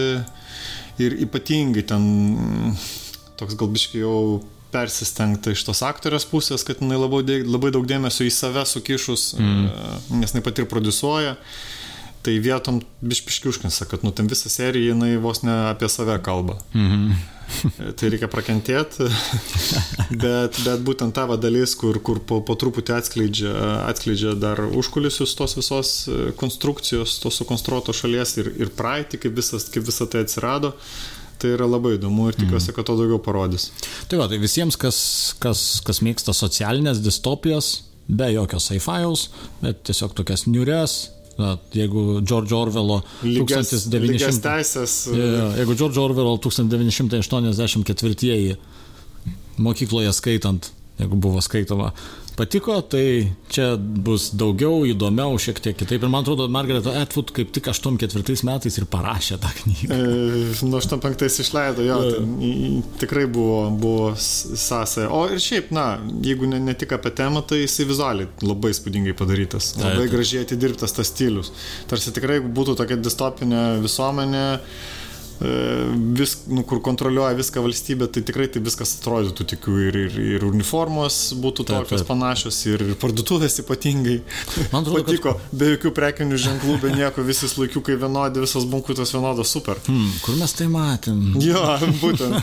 ir 0.99 1.15
ypatingai 1.23 1.85
ten 1.87 2.03
mm, 2.03 2.73
toks 3.39 3.55
galbiškai 3.59 4.01
jau 4.01 4.41
persistengta 4.71 5.53
iš 5.55 5.63
tos 5.67 5.81
aktorės 5.87 6.25
pusės, 6.27 6.65
kad 6.67 6.83
jinai 6.83 6.99
labai, 6.99 7.23
labai 7.43 7.71
daug 7.75 7.87
dėmesio 7.87 8.27
į 8.27 8.33
save 8.35 8.65
sukišus, 8.67 9.33
mm. 9.39 10.19
nes 10.19 10.35
jinai 10.35 10.43
pati 10.43 10.63
ir 10.63 10.69
produsuoja. 10.71 11.37
Tai 12.21 12.33
vietom 12.37 12.81
bišpiški 13.01 13.49
užknisa, 13.49 13.87
kad 13.89 14.03
nu 14.05 14.11
ten 14.13 14.27
visą 14.29 14.49
seriją 14.51 14.93
jinai 14.93 15.15
vos 15.21 15.41
ne 15.45 15.53
apie 15.71 15.89
save 15.89 16.19
kalba. 16.23 16.59
Mhm. 16.73 17.13
Tai 17.99 18.09
reikia 18.13 18.29
prakentėti, 18.31 19.07
bet, 20.23 20.55
bet 20.63 20.83
būtent 20.87 21.11
ta 21.17 21.25
dalis, 21.35 21.73
kur, 21.75 21.99
kur 21.99 22.21
po, 22.23 22.39
po 22.47 22.55
truputį 22.55 22.95
atskleidžia, 22.95 23.51
atskleidžia 23.89 24.35
dar 24.39 24.61
užkulisius 24.69 25.35
tos 25.35 25.57
visos 25.57 25.91
konstrukcijos, 26.39 27.17
tos 27.19 27.41
sukonstruotos 27.41 27.99
šalies 28.03 28.37
ir, 28.39 28.53
ir 28.55 28.71
praeitį, 28.77 29.19
kaip, 29.25 29.35
visas, 29.41 29.67
kaip 29.73 29.83
visa 29.89 30.07
tai 30.07 30.23
atsirado, 30.23 30.71
tai 31.43 31.55
yra 31.57 31.67
labai 31.67 31.97
įdomu 31.97 32.29
ir 32.31 32.39
tikiuosi, 32.39 32.71
kad 32.77 32.87
to 32.87 32.95
daugiau 32.99 33.19
parodys. 33.23 33.71
Tai 34.07 34.21
va, 34.21 34.31
tai 34.31 34.39
visiems, 34.41 34.79
kas, 34.79 34.99
kas, 35.43 35.81
kas 35.85 36.03
mėgsta 36.05 36.35
socialinės 36.37 37.01
distopijas, 37.03 37.81
be 38.07 38.31
jokio 38.31 38.59
sci-fi'aus, 38.61 39.27
bet 39.63 39.83
tiesiog 39.89 40.15
tokias 40.17 40.47
niures, 40.47 41.01
na, 41.41 41.55
jeigu 41.75 42.21
George 42.21 42.55
Orwello 42.55 43.01
Lygias, 43.25 43.71
lygias 43.89 43.89
1900... 43.89 44.41
teisės. 44.45 44.97
Jeigu 45.59 45.73
George 45.79 45.99
Orwello 46.01 46.37
1984 46.41 48.55
mokykloje 49.61 50.13
skaitant, 50.15 50.71
jeigu 51.01 51.17
buvo 51.21 51.41
skaitoma, 51.43 51.91
patiko, 52.37 52.77
tai 52.81 53.27
čia 53.51 53.73
bus 53.77 54.29
daugiau, 54.37 54.85
įdomiau, 54.87 55.35
šiek 55.41 55.59
tiek 55.61 55.75
kitaip. 55.77 56.01
Ir 56.05 56.09
man 56.09 56.23
atrodo, 56.23 56.47
Margaret 56.49 56.87
Atwood 56.87 57.33
kaip 57.35 57.51
tik 57.53 57.67
84 57.69 58.45
metais 58.47 58.77
ir 58.79 58.87
parašė 58.89 59.37
tą 59.43 59.51
knygą. 59.59 59.97
E, 59.97 60.67
Nuo 60.69 60.79
85 60.79 61.41
išleido, 61.43 61.83
jo, 61.85 61.97
į- 62.21 62.53
į- 62.69 62.83
tikrai 63.03 63.25
buvo, 63.29 63.59
buvo 63.83 64.07
sąsaja. 64.15 65.09
O 65.11 65.25
ir 65.29 65.41
šiaip, 65.43 65.69
na, 65.75 65.85
jeigu 66.25 66.47
ne, 66.49 66.59
ne 66.63 66.73
tik 66.77 66.95
apie 66.97 67.11
temą, 67.17 67.43
tai 67.47 67.61
jisai 67.65 67.85
vizualiai 67.89 68.29
labai 68.45 68.71
spūdingai 68.77 69.13
padarytas. 69.19 69.73
Labai 69.81 70.05
taip. 70.07 70.15
gražiai 70.15 70.45
atidirbtas 70.47 70.95
tas 70.97 71.11
stilius. 71.11 71.51
Tarsi 71.91 72.13
tikrai 72.15 72.39
būtų 72.41 72.77
tokia 72.79 72.97
distopinė 73.01 73.65
visuomenė, 73.83 74.45
e, 74.55 74.99
vis, 75.41 76.35
nu, 76.47 76.61
kur 76.67 76.81
kontroliuoja 76.85 77.33
viską 77.39 77.63
valstybė, 77.65 78.07
tai 78.13 78.21
tikrai 78.27 78.47
tai 78.51 78.61
viskas 78.63 78.93
atrodytų 78.99 79.45
tikiu 79.53 79.77
ir, 79.87 79.97
ir, 80.05 80.17
ir 80.37 80.45
uniformos 80.47 81.17
būtų 81.41 81.65
Taip, 81.65 81.85
tokios 81.87 82.03
taip. 82.03 82.09
panašios 82.11 82.59
ir 82.69 82.83
parduotuvės 83.01 83.59
ypatingai. 83.63 84.19
Man 84.71 84.83
atrodo, 84.83 85.01
kad- 85.01 85.09
patiko, 85.11 85.33
be 85.51 85.71
jokių 85.75 85.93
prekinių 85.97 86.39
ženklų, 86.45 86.77
be 86.83 86.93
nieko, 86.95 87.25
visi 87.25 87.49
slaikiukai 87.51 87.97
vienodi, 88.01 88.43
visos 88.43 88.67
bunkutos 88.69 89.13
vienodos, 89.15 89.49
super. 89.55 89.81
Hmm, 89.87 90.11
kur 90.25 90.37
mes 90.39 90.53
tai 90.57 90.67
matėm? 90.71 91.23
Jo, 91.41 91.63
būtent. 92.01 92.37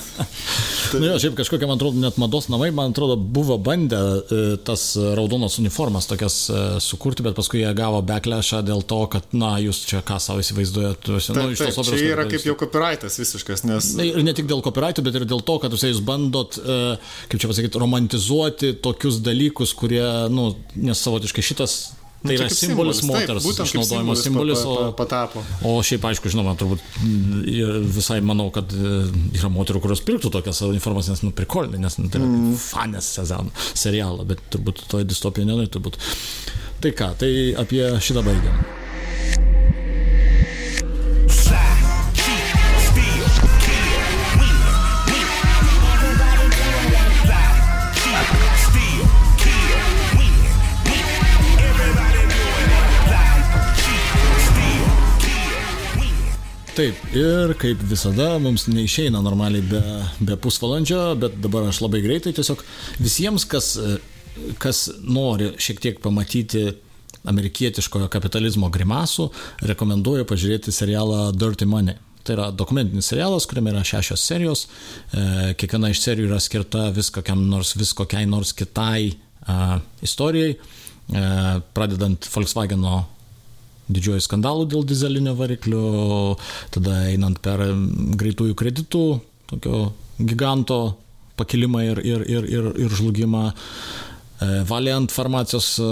Na, 0.99 1.05
jo, 1.13 1.19
šiaip 1.21 1.35
kažkokie, 1.37 1.67
man 1.69 1.77
atrodo, 1.77 2.01
net 2.01 2.17
mados 2.21 2.47
namai, 2.49 2.71
man 2.73 2.95
atrodo, 2.95 3.15
buvo 3.21 3.59
bandę 3.61 3.99
e, 3.99 4.39
tas 4.65 4.95
raudonas 4.97 5.59
uniformas 5.61 6.07
tokias 6.09 6.39
e, 6.49 6.63
sukurti, 6.81 7.23
bet 7.27 7.37
paskui 7.37 7.61
jie 7.61 7.73
gavo 7.77 8.01
backlashą 8.09 8.63
dėl 8.65 8.81
to, 8.89 9.03
kad, 9.13 9.27
na, 9.37 9.55
jūs 9.61 9.83
čia 9.91 10.01
ką 10.07 10.17
savo 10.23 10.41
įsivaizduojat, 10.41 11.03
tu 11.05 11.19
esi, 11.21 11.35
Taip, 11.37 11.43
nu, 11.45 11.53
iš 11.53 11.61
tos 11.67 11.77
operos. 11.83 12.01
čia 12.01 12.15
yra 12.15 12.25
kad- 12.25 12.33
kaip 12.39 12.47
jau 12.49 12.57
copyrightas 12.89 13.19
visiškas, 13.21 13.65
nes... 13.69 13.93
Ir 14.01 14.23
ne 14.25 14.35
tik 14.37 14.49
dėl 14.49 14.63
copyrightų, 14.65 15.05
bet 15.07 15.21
ir 15.21 15.29
dėl 15.29 15.45
to, 15.45 15.59
kad 15.63 15.75
jūs 15.75 16.03
bandot, 16.05 16.59
e, 16.59 16.97
kaip 17.31 17.43
čia 17.43 17.51
pasakyti, 17.51 17.81
romantizuoti 17.81 18.75
tokius 18.85 19.21
dalykus, 19.25 19.75
kurie, 19.77 20.05
nu, 20.33 20.53
nes 20.77 21.07
savotiškai 21.07 21.45
šitas 21.45 21.79
Tai 22.19 22.33
Nu, 22.33 22.35
yra 22.35 22.49
čia 22.49 22.51
kaip 22.51 22.59
simbolis 22.59 22.99
taip, 22.99 23.07
moters 23.13 23.45
kaip 23.47 23.61
išnaudojimo 23.63 24.15
simbolis 24.19 24.59
simbolis. 24.59 24.63
pa- 24.67 24.87
pa- 24.89 24.95
patapo. 25.05 25.43
O, 25.63 25.77
o 25.79 25.83
šiaip, 25.87 26.03
aišku, 26.09 26.33
žinoma, 26.33 26.57
turbūt 26.59 26.83
mm, 26.99 27.85
visai 27.95 28.17
manau, 28.27 28.49
kad 28.51 28.75
e, 28.75 28.95
yra 29.39 29.47
moterų, 29.55 29.85
kurios 29.85 30.03
pirktų 30.03 30.33
tokias 30.35 30.59
savo 30.59 30.75
informacijas, 30.75 31.23
nu, 31.23 31.31
prikolni, 31.31 31.79
nes 31.79 31.95
nu, 32.01 32.09
tai 32.11 32.19
yra 32.19 32.27
mm. 32.27 32.57
fanės 32.59 33.13
sezon, 33.21 33.53
serialą, 33.71 34.27
bet 34.33 34.43
turbūt 34.51 34.83
toje 34.91 35.07
distopijoje 35.07 35.53
nenorėtų 35.53 35.85
būti. 35.87 36.03
Tai 36.83 36.95
ką, 36.99 37.13
tai 37.23 37.33
apie 37.63 37.87
šitą 38.03 38.27
baigiam. 38.27 38.78
Taip, 56.79 56.99
ir 57.11 57.51
kaip 57.59 57.81
visada, 57.91 58.37
mums 58.39 58.69
neišeina 58.71 59.19
normaliai 59.19 59.65
be, 59.67 59.81
be 60.23 60.37
pusvalandžio, 60.39 61.01
bet 61.19 61.35
dabar 61.43 61.65
aš 61.67 61.81
labai 61.83 61.99
greitai 62.05 62.31
tiesiog 62.37 62.61
visiems, 63.03 63.43
kas, 63.51 63.73
kas 64.63 64.85
nori 65.03 65.49
šiek 65.59 65.83
tiek 65.83 65.99
pamatyti 66.05 66.63
amerikietiškojo 67.33 68.07
kapitalizmo 68.15 68.71
grimasų, 68.71 69.27
rekomenduoju 69.73 70.29
pažiūrėti 70.31 70.77
serialą 70.77 71.33
Dirty 71.35 71.67
Money. 71.67 71.99
Tai 72.23 72.37
yra 72.37 72.49
dokumentinis 72.55 73.11
serialas, 73.11 73.51
kuriame 73.51 73.75
yra 73.75 73.83
šešios 73.83 74.31
serijos. 74.31 74.67
E, 75.11 75.27
kiekviena 75.59 75.91
iš 75.91 76.07
serijų 76.07 76.31
yra 76.31 76.39
skirta 76.39 76.93
vis 76.95 77.11
kokiam 77.11 77.43
nors, 77.51 77.75
vis 77.75 77.91
kokiai 77.91 78.31
nors 78.31 78.55
kitai 78.55 79.17
a, 79.51 79.81
istorijai, 80.07 80.55
e, 80.55 81.29
pradedant 81.75 82.31
Volkswageno 82.31 83.01
didžiuoju 83.89 84.25
skandalu 84.25 84.69
dėl 84.71 84.87
dizelinio 84.89 85.35
variklio, 85.39 86.37
tada 86.75 87.03
einant 87.09 87.41
per 87.45 87.65
greitųjų 88.21 88.57
kreditų, 88.59 89.05
tokio 89.49 89.89
giganto 90.19 90.83
pakilimą 91.39 91.83
ir, 91.87 92.05
ir, 92.05 92.25
ir, 92.29 92.49
ir, 92.51 92.71
ir 92.85 92.97
žlugimą. 92.99 93.45
E, 94.39 94.49
Valiant 94.69 95.11
farmacijos 95.11 95.69
e, 95.83 95.85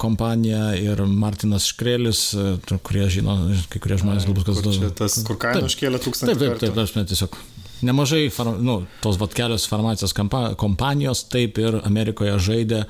kompanija 0.00 0.70
ir 0.80 1.02
Martinas 1.04 1.68
Škrelis, 1.68 2.30
e, 2.32 2.78
kurie 2.84 3.06
žino, 3.12 3.36
kai 3.72 3.80
kurie 3.82 3.98
žmonės 4.00 4.28
galbūt 4.28 4.48
kas 4.48 4.60
čia 4.76 4.92
tas, 4.96 5.18
kur 5.26 5.40
kainą 5.40 5.60
Taip. 5.60 5.72
užkėlė 5.72 6.00
tūkstantį 6.04 6.32
Taip, 6.32 6.44
taip, 6.44 6.60
taip, 6.62 6.76
kartų. 6.76 6.86
aš 6.86 6.94
net 6.96 7.10
tiesiog. 7.12 7.40
Nemažai, 7.84 8.26
nu, 8.60 8.74
tos 9.00 9.16
vat 9.16 9.32
kelios 9.32 9.64
farmacijos 9.68 10.12
kompanijos 10.60 11.22
taip 11.32 11.56
ir 11.62 11.78
Amerikoje 11.80 12.34
žaidė, 12.44 12.82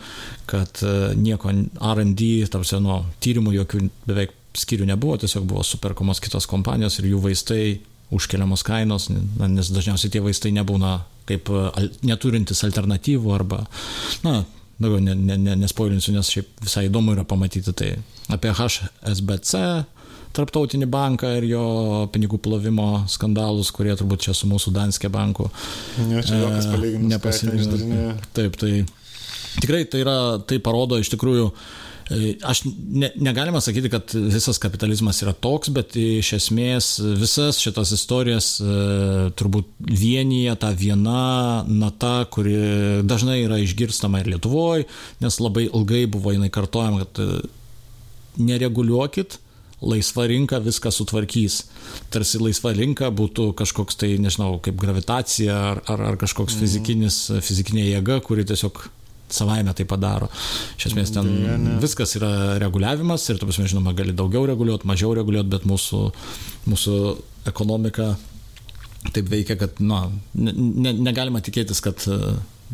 kad 0.50 0.82
nieko 1.14 1.52
RD, 1.78 2.30
tarsi, 2.50 2.80
nu, 2.82 2.96
tyrimų 3.22 3.54
jokių 3.60 3.84
beveik 4.10 4.34
skyrių 4.56 4.88
nebuvo, 4.90 5.18
tiesiog 5.22 5.46
buvo 5.46 5.62
superkomos 5.66 6.20
kitos 6.22 6.48
kompanijos 6.50 6.98
ir 6.98 7.10
jų 7.12 7.22
vaistai 7.28 7.64
užkeliamos 8.10 8.64
kainos, 8.66 9.08
nes 9.10 9.70
dažniausiai 9.70 10.10
tie 10.10 10.22
vaistai 10.24 10.50
nebūna 10.54 10.96
kaip 11.30 11.50
e, 11.54 11.86
neturintis 12.08 12.64
alternatyvų 12.66 13.34
arba, 13.34 13.62
na, 14.26 14.40
daugiau 14.80 15.02
ne, 15.04 15.14
ne, 15.14 15.38
ne, 15.38 15.56
nespoilinsiu, 15.60 16.14
nes 16.16 16.32
šiaip 16.32 16.64
visai 16.64 16.88
įdomu 16.88 17.14
yra 17.14 17.26
pamatyti 17.28 17.74
tai 17.76 17.94
apie 18.32 18.54
HSBC, 18.56 19.64
Tarptautinį 20.30 20.86
banką 20.86 21.26
ir 21.40 21.44
jo 21.48 21.62
pinigų 22.14 22.38
plovimo 22.38 23.00
skandalus, 23.10 23.72
kurie 23.74 23.96
turbūt 23.98 24.28
čia 24.28 24.34
su 24.36 24.46
mūsų 24.46 24.70
Danske 24.76 25.08
banku. 25.10 25.48
Ne, 26.06 26.20
čia 26.22 26.38
e, 26.38 26.60
palyginimas, 26.70 27.18
ką 27.18 27.32
ten 27.34 27.58
išdarinėja. 27.58 28.12
Taip, 28.38 28.58
tai 28.60 28.70
tikrai 29.56 29.80
tai, 29.90 30.04
yra, 30.04 30.14
tai 30.46 30.60
parodo 30.62 31.00
iš 31.02 31.10
tikrųjų, 31.16 31.48
e, 31.50 31.89
aš 32.42 32.62
ne, 32.64 33.10
negalima 33.16 33.60
sakyti, 33.60 33.90
kad 33.90 34.10
visas 34.14 34.58
kapitalizmas 34.58 35.22
yra 35.22 35.32
toks, 35.32 35.70
bet 35.74 35.94
iš 35.96 36.32
esmės 36.40 36.88
visas 37.20 37.60
šitas 37.62 37.92
istorijas 37.94 38.48
e, 38.58 38.70
turbūt 39.38 39.68
vienyje 39.78 40.56
ta 40.58 40.72
viena 40.74 41.62
nata, 41.68 42.24
kuri 42.34 42.56
dažnai 43.06 43.40
yra 43.44 43.60
išgirstama 43.62 44.22
ir 44.22 44.32
Lietuvoje, 44.34 44.88
nes 45.22 45.38
labai 45.42 45.68
ilgai 45.68 46.04
buvo 46.10 46.34
jinai 46.34 46.50
kartojama, 46.50 47.06
kad 47.06 47.22
e, 47.22 47.46
nereguliuokit, 48.42 49.38
laisva 49.80 50.26
rinka 50.28 50.58
viską 50.60 50.90
sutvarkys. 50.92 51.62
Tarsi 52.12 52.40
laisva 52.42 52.74
rinka 52.76 53.08
būtų 53.14 53.52
kažkoks 53.58 54.02
tai, 54.02 54.16
nežinau, 54.20 54.56
kaip 54.64 54.76
gravitacija 54.82 55.56
ar, 55.72 55.84
ar, 55.86 56.08
ar 56.12 56.18
kažkoks 56.20 56.58
fizikinis, 56.58 57.28
fizikinė 57.38 57.86
jėga, 57.92 58.18
kuri 58.26 58.44
tiesiog 58.50 58.82
savaime 59.34 59.74
tai 59.76 59.86
padaro. 59.88 60.30
Iš 60.78 60.90
esmės 60.90 61.12
ten 61.14 61.30
Deja, 61.30 61.76
viskas 61.82 62.16
yra 62.18 62.32
reguliavimas 62.62 63.26
ir, 63.30 63.40
tu 63.40 63.48
prasme, 63.48 63.68
žinoma, 63.70 63.94
gali 63.96 64.14
daugiau 64.16 64.46
reguliuoti, 64.50 64.88
mažiau 64.90 65.14
reguliuoti, 65.18 65.52
bet 65.52 65.66
mūsų, 65.68 66.02
mūsų 66.70 66.96
ekonomika 67.50 68.14
taip 69.14 69.30
veikia, 69.32 69.56
kad 69.60 69.78
na, 69.80 70.04
ne, 70.36 70.52
ne, 70.54 70.94
negalima 71.08 71.40
tikėtis, 71.44 71.80
kad 71.84 72.04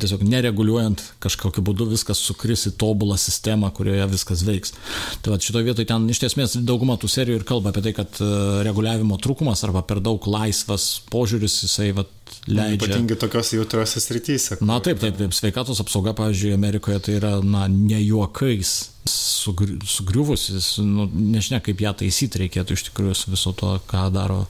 tiesiog 0.00 0.22
nereguliuojant 0.28 1.02
kažkokiu 1.24 1.62
būdu 1.64 1.86
viskas 1.90 2.20
sukris 2.20 2.66
į 2.68 2.74
tobulą 2.80 3.16
sistemą, 3.20 3.70
kurioje 3.76 4.06
viskas 4.12 4.42
veiks. 4.46 4.74
Tai 5.22 5.32
va 5.34 5.38
šitoje 5.42 5.66
vietoje 5.70 5.88
ten 5.88 6.04
iš 6.12 6.20
esmės 6.30 6.56
dauguma 6.68 6.98
tų 7.00 7.08
serijų 7.12 7.40
ir 7.40 7.46
kalba 7.48 7.72
apie 7.72 7.84
tai, 7.86 7.94
kad 7.96 8.20
e, 8.20 8.28
reguliavimo 8.66 9.16
trūkumas 9.22 9.64
arba 9.66 9.82
per 9.86 10.02
daug 10.04 10.26
laisvas 10.28 10.88
požiūris 11.12 11.62
jisai 11.64 11.92
va, 11.96 12.04
leidžia. 12.50 12.76
Ypatingai 12.90 13.16
tokios 13.22 13.52
jautriose 13.56 14.02
srityse. 14.02 14.58
Na 14.66 14.80
taip, 14.84 15.00
taip, 15.02 15.16
taip. 15.20 15.32
Sveikatos 15.36 15.80
apsauga, 15.84 16.12
pavyzdžiui, 16.18 16.52
Amerikoje 16.56 17.00
tai 17.06 17.16
yra, 17.20 17.32
na, 17.44 17.64
ne 17.70 18.02
juokais 18.02 18.74
sugri- 19.10 19.78
sugriuvusi, 19.86 20.60
su- 20.60 20.84
nu, 20.86 21.08
nežinia, 21.14 21.62
kaip 21.64 21.80
ją 21.84 21.94
taisyti 22.02 22.44
reikėtų 22.44 22.76
iš 22.76 22.88
tikrųjų 22.90 23.16
su 23.16 23.32
viso 23.32 23.52
to, 23.56 23.76
ką 23.90 24.08
daro 24.14 24.44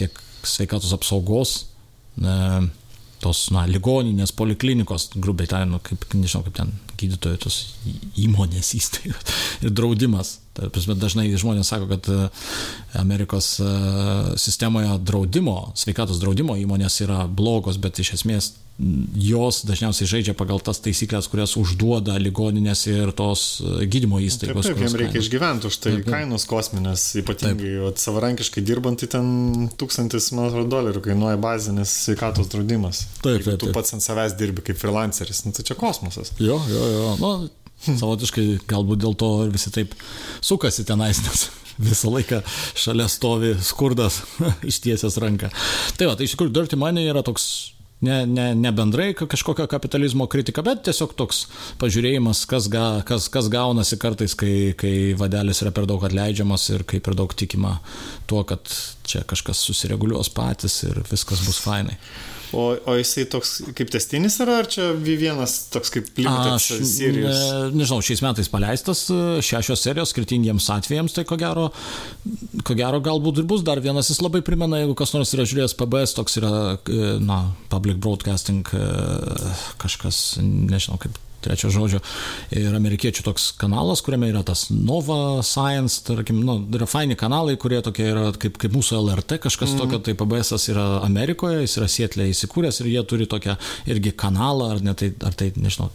tiek 0.00 0.16
sveikatos 0.42 0.94
apsaugos, 0.96 1.58
ne, 2.16 2.70
tos, 3.20 3.46
na, 3.54 3.66
ligoninės, 3.68 4.32
poliklinikos, 4.36 5.10
grubiai 5.20 5.50
tariant, 5.50 5.74
nu, 5.74 5.80
kaip, 5.84 6.06
nežinau, 6.16 6.44
kaip 6.46 6.56
ten 6.60 6.72
gydytojų 7.00 7.40
tos 7.44 7.58
įmonės 8.20 8.74
įstaigos 8.78 9.34
ir 9.64 9.74
draudimas. 9.76 10.38
Prasme, 10.68 10.94
dažnai 11.00 11.28
žmonės 11.40 11.70
sako, 11.72 11.86
kad 11.94 12.08
e, 12.12 12.28
Amerikos 13.00 13.54
e, 13.60 13.68
sistemoje 14.36 14.98
draudimo, 15.08 15.70
sveikatos 15.78 16.20
draudimo 16.20 16.56
įmonės 16.60 17.00
yra 17.06 17.24
blogos, 17.26 17.78
bet 17.80 17.98
iš 18.04 18.14
esmės 18.20 18.52
jos 19.20 19.58
dažniausiai 19.68 20.08
žaidžia 20.08 20.32
pagal 20.32 20.60
tas 20.64 20.78
taisyklės, 20.80 21.26
kurias 21.28 21.52
užduoda 21.60 22.14
ligoninės 22.16 22.86
ir 22.88 23.10
tos 23.12 23.42
e, 23.60 23.84
gydymo 23.92 24.16
Taip, 24.16 24.28
įstaigos. 24.30 24.64
taip, 24.64 24.78
kurios 24.78 24.86
jiems 24.94 25.00
reikia 25.02 25.20
išgyventi 25.20 25.68
už 25.68 25.76
tai 25.76 25.92
Taip, 25.92 26.04
taip. 26.06 26.14
kainos 26.14 26.46
kosminės, 26.48 27.04
ypatingai 27.20 27.74
vat, 27.84 28.00
savarankiškai 28.00 28.64
dirbant, 28.64 29.02
tai 29.02 29.10
ten 29.18 29.68
tūkstantis, 29.80 30.30
man 30.36 30.48
atrodo, 30.48 30.70
dolerių 30.78 31.02
kainuoja 31.10 31.36
bazinis 31.44 31.92
sveikatos 32.06 32.48
draudimas. 32.54 33.02
Taip, 33.20 33.36
Jeigu 33.42 33.50
taip, 33.50 33.60
Tu 33.60 33.68
taip. 33.68 33.76
pats 33.76 33.96
ant 33.98 34.06
savęs 34.06 34.36
dirbi 34.40 34.64
kaip 34.70 34.80
freelanceris, 34.80 35.44
nu, 35.44 35.52
tai 35.56 35.66
čia 35.68 35.76
kosmosas. 35.76 36.32
Jo, 36.40 36.56
jo, 36.72 36.86
jo. 36.96 37.10
Nu, 37.20 37.34
savotiškai 38.00 38.46
galbūt 38.70 39.02
dėl 39.04 39.16
to 39.18 39.32
ir 39.46 39.54
visi 39.54 39.72
taip 39.74 39.96
sukasi 40.44 40.86
tenais, 40.88 41.22
nes 41.26 41.48
visą 41.80 42.12
laiką 42.12 42.42
šalia 42.78 43.08
stovi 43.08 43.54
skurdas 43.64 44.22
ištiesęs 44.70 45.20
ranką. 45.22 45.52
Tai 45.96 46.10
va, 46.10 46.16
tai 46.16 46.28
iš 46.28 46.36
tikrųjų 46.36 46.56
Dirty 46.56 46.80
Money 46.80 47.08
yra 47.10 47.24
toks 47.26 47.46
ne, 48.04 48.26
ne, 48.26 48.46
ne 48.56 48.72
bendrai 48.72 49.14
ka- 49.16 49.28
kažkokio 49.30 49.66
kapitalizmo 49.70 50.26
kritika, 50.30 50.64
bet 50.64 50.84
tiesiog 50.88 51.14
toks 51.18 51.44
pažiūrėjimas, 51.80 52.44
kas, 52.50 52.68
ga, 52.72 52.86
kas, 53.06 53.28
kas 53.32 53.50
gaunasi 53.52 53.98
kartais, 54.00 54.36
kai, 54.38 54.72
kai 54.78 54.94
vadelis 55.20 55.62
yra 55.64 55.72
per 55.76 55.88
daug 55.88 56.04
atleidžiamas 56.08 56.68
ir 56.74 56.84
kai 56.88 57.00
per 57.04 57.16
daug 57.18 57.32
tikima 57.36 57.78
tuo, 58.30 58.44
kad 58.48 58.72
čia 59.08 59.24
kažkas 59.28 59.62
susireguliuos 59.68 60.32
patys 60.36 60.82
ir 60.88 61.02
viskas 61.10 61.44
bus 61.46 61.60
fainai. 61.64 61.98
O, 62.52 62.64
o 62.74 62.96
jisai 62.98 63.26
toks 63.30 63.52
kaip 63.78 63.92
testinis 63.94 64.40
yra, 64.42 64.58
ar 64.64 64.68
čia 64.70 64.88
vienas 64.98 65.54
toks 65.70 65.92
kaip 65.94 66.08
limited 66.18 66.56
Aš 66.56 66.66
serijos? 66.88 67.38
ne, 67.38 67.68
nežinau, 67.78 68.00
šiais 68.02 68.22
metais 68.24 68.50
paleistas 68.50 69.04
e, 69.12 69.20
šešios 69.46 69.84
serijos 69.86 70.10
skirtingiems 70.14 70.66
atvejams, 70.74 71.14
tai 71.14 71.24
ko 71.28 71.38
gero, 71.40 71.68
ko 72.66 72.76
gero 72.78 72.98
galbūt 73.06 73.42
ir 73.42 73.48
bus 73.50 73.62
dar 73.66 73.82
vienas. 73.84 74.10
Jis 74.10 74.22
labai 74.24 74.42
primena, 74.46 74.82
jeigu 74.82 74.98
kas 74.98 75.14
nors 75.14 75.30
yra 75.36 75.46
žiūrėjęs 75.46 75.78
PBS, 75.78 76.16
toks 76.18 76.40
yra, 76.42 76.52
e, 76.90 77.16
na, 77.22 77.42
Public 77.70 78.02
Broadcasting 78.02 78.66
e, 78.74 78.86
kažkas, 79.78 80.40
nežinau 80.42 80.98
kaip 81.02 81.18
trečio 81.44 81.70
žodžio, 81.74 82.00
ir 82.56 82.74
amerikiečių 82.76 83.24
toks 83.26 83.50
kanalas, 83.60 84.02
kuriame 84.04 84.30
yra 84.32 84.42
tas 84.46 84.66
Nova 84.72 85.40
Science, 85.46 86.02
tarkim, 86.06 86.42
nu, 86.46 86.58
yra 86.76 86.88
faini 86.90 87.16
kanalai, 87.18 87.56
kurie 87.60 87.80
tokie 87.84 88.10
yra 88.12 88.30
kaip, 88.36 88.58
kaip 88.60 88.76
mūsų 88.76 88.98
LRT, 89.00 89.40
kažkas 89.46 89.74
mm. 89.74 89.82
tokio, 89.82 90.02
tai 90.04 90.16
PBS 90.18 90.70
yra 90.72 90.86
Amerikoje, 91.06 91.64
jis 91.64 91.78
yra 91.80 91.90
Sietlė 91.90 92.30
įsikūręs 92.34 92.82
ir 92.82 92.92
jie 92.94 93.06
turi 93.08 93.28
tokią 93.30 93.56
irgi 93.90 94.14
kanalą, 94.16 94.74
ar, 94.76 94.84
ne, 94.84 94.94
tai, 94.98 95.12
ar 95.26 95.36
tai, 95.36 95.52
nežinau, 95.56 95.90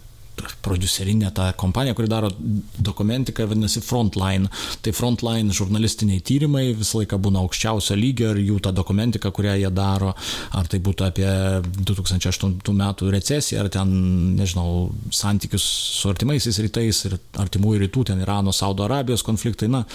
producerinė 0.65 1.31
ta 1.35 1.49
kompanija, 1.57 1.95
kuri 1.97 2.09
daro 2.11 2.29
dokumentiką, 2.77 3.47
vadinasi 3.49 3.81
Frontline. 3.85 4.49
Tai 4.85 4.93
Frontline 4.95 5.53
žurnalistiniai 5.55 6.21
tyrimai 6.25 6.67
visą 6.77 7.01
laiką 7.01 7.19
būna 7.21 7.43
aukščiausio 7.45 7.97
lygio 7.99 8.33
ir 8.33 8.41
jų 8.43 8.59
ta 8.65 8.73
dokumentika, 8.75 9.31
kurią 9.35 9.57
jie 9.61 9.71
daro, 9.75 10.13
ar 10.55 10.69
tai 10.71 10.81
būtų 10.83 11.07
apie 11.07 11.29
2008 11.81 12.75
metų 12.75 13.11
recesiją, 13.15 13.63
ar 13.65 13.71
ten, 13.73 13.95
nežinau, 14.39 14.89
santykius 15.15 15.65
su 15.99 16.11
artimaisiais 16.11 16.61
rytais 16.65 17.01
ir 17.09 17.17
artimųjų 17.41 17.85
rytų, 17.85 18.05
ten 18.11 18.21
Irano, 18.23 18.53
Saudo 18.55 18.85
Arabijos 18.85 19.25
konfliktai, 19.25 19.69
na, 19.71 19.85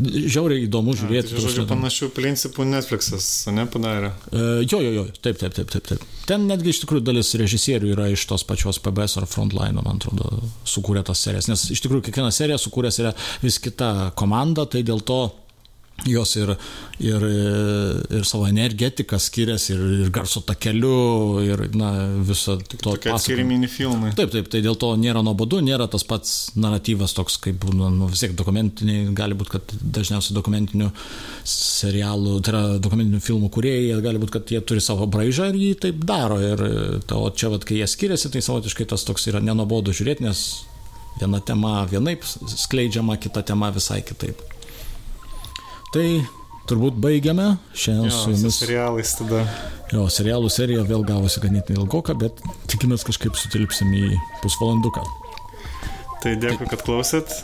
žiauriai 0.00 0.66
įdomu 0.66 0.96
žiūrėti. 0.98 1.36
Tai, 1.36 1.46
žodžiu, 1.46 1.66
panašių 1.70 2.10
principų 2.16 2.66
Netflixas, 2.72 3.30
ne, 3.54 3.66
padarė. 3.70 4.12
E, 4.32 4.42
Jo, 4.72 4.80
jo, 4.80 4.90
jo, 4.92 5.06
taip, 5.20 5.38
taip, 5.40 5.54
taip, 5.54 5.70
taip, 5.70 5.84
taip. 5.86 6.04
Ten 6.32 6.46
netgi 6.48 6.70
iš 6.72 6.78
tikrųjų 6.86 7.04
dalis 7.04 7.34
režisierių 7.36 7.90
yra 7.92 8.06
iš 8.08 8.22
tos 8.30 8.40
pačios 8.48 8.78
PBS 8.80 9.18
ar 9.20 9.26
Frontline, 9.28 9.82
man 9.84 9.98
atrodo, 9.98 10.38
sukūrė 10.64 11.02
tas 11.04 11.20
serijas. 11.20 11.50
Nes 11.50 11.66
iš 11.74 11.82
tikrųjų 11.84 12.06
kiekviena 12.06 12.30
serija 12.32 12.56
sukūręs 12.56 12.98
yra 13.02 13.10
vis 13.42 13.58
kita 13.60 14.14
komanda, 14.16 14.64
tai 14.64 14.80
dėl 14.80 15.04
to 15.04 15.26
jos 16.08 16.34
ir, 16.36 16.50
ir, 16.98 17.24
ir 18.10 18.24
savo 18.26 18.46
energetiką 18.48 19.18
skiriasi, 19.22 19.74
ir, 19.74 19.82
ir 20.04 20.10
garso 20.14 20.42
takeliu, 20.46 21.42
ir 21.46 21.64
na, 21.78 21.92
viso 22.26 22.56
to 22.58 22.80
Tokie 22.82 23.12
atskiri 23.14 23.44
mini 23.46 23.70
filmai. 23.70 24.12
Taip, 24.18 24.32
taip, 24.34 24.48
tai 24.52 24.62
dėl 24.64 24.76
to 24.80 24.92
nėra 24.98 25.22
nuobodu, 25.24 25.60
nėra 25.64 25.86
tas 25.90 26.04
pats 26.08 26.34
naratyvas 26.58 27.14
toks, 27.16 27.38
kaip 27.42 27.60
būna, 27.62 27.90
nu, 27.94 28.10
vis 28.10 28.24
tiek 28.24 28.34
dokumentiniai, 28.38 29.06
gali 29.16 29.38
būti, 29.38 29.54
kad 29.54 29.76
dažniausiai 29.98 30.36
dokumentinių 30.36 30.90
serialų, 31.52 32.38
tai 32.42 32.54
yra 32.54 32.64
dokumentinių 32.82 33.22
filmų 33.22 33.52
kuriejai, 33.54 34.00
gali 34.04 34.22
būti, 34.22 34.36
kad 34.38 34.54
jie 34.54 34.62
turi 34.66 34.82
savo 34.84 35.06
braižą 35.10 35.52
ir 35.52 35.60
jį 35.60 35.72
taip 35.86 36.02
daro. 36.08 36.40
Ir 36.42 36.66
ta, 37.06 37.20
o 37.20 37.30
čia, 37.30 37.52
vat, 37.54 37.66
kai 37.68 37.78
jie 37.80 37.88
skiriasi, 37.90 38.32
tai 38.32 38.42
savotiškai 38.44 38.88
tas 38.90 39.06
toks 39.06 39.30
yra 39.30 39.42
nenuobodu 39.44 39.94
žiūrėti, 39.94 40.26
nes 40.26 40.46
viena 41.20 41.42
tema 41.44 41.82
vienaip 41.90 42.24
skleidžiama, 42.26 43.18
kita 43.22 43.44
tema 43.46 43.70
visai 43.74 44.00
kitaip. 44.06 44.40
Tai 45.92 46.06
turbūt 46.70 46.96
baigiame. 47.02 47.56
Šiandien 47.76 48.08
Jo, 48.08 48.16
su 48.16 48.32
jumis. 48.34 48.58
serialais 48.62 49.12
tada. 49.18 49.42
Jo, 49.92 50.06
serialų 50.08 50.48
serija 50.52 50.84
vėl 50.88 51.02
gavosi 51.04 51.42
ganėtinai 51.42 51.82
ilgoka, 51.82 52.14
bet 52.16 52.38
tikimės 52.72 53.04
kažkaip 53.04 53.36
sutilpsim 53.36 53.90
į 53.92 54.14
pusvalanduką. 54.40 55.02
Tai 56.22 56.32
dėkui, 56.40 56.68
kad 56.70 56.84
klausėt. 56.86 57.34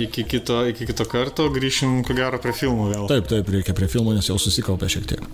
Iki 0.00 0.24
kito, 0.24 0.62
iki 0.70 0.86
kito 0.88 1.04
karto 1.04 1.50
grįšim, 1.52 1.98
ko 2.08 2.14
gero, 2.16 2.38
prie 2.40 2.54
filmų 2.56 2.86
vėl. 2.94 3.08
Taip, 3.10 3.26
taip, 3.28 3.50
reikia 3.52 3.74
prie 3.76 3.90
filmų, 3.92 4.14
nes 4.16 4.30
jau 4.30 4.38
susikaupė 4.40 4.88
šiek 4.88 5.04
tiek. 5.12 5.26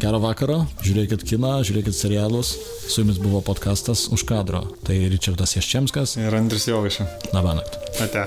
Gerą 0.00 0.18
vakarą, 0.22 0.56
žiūrėkit 0.82 1.22
kiną, 1.26 1.60
žiūrėkit 1.66 1.94
serialus. 1.94 2.56
Su 2.90 3.04
jumis 3.04 3.18
buvo 3.22 3.42
podkastas 3.46 4.08
už 4.10 4.26
kadro. 4.26 4.64
Tai 4.86 4.98
Richardas 5.14 5.54
Jaščemskas. 5.58 6.16
Ir 6.18 6.34
Andris 6.34 6.66
Jovaiša. 6.70 7.06
Labanakt. 7.36 7.78
Ate. 8.02 8.26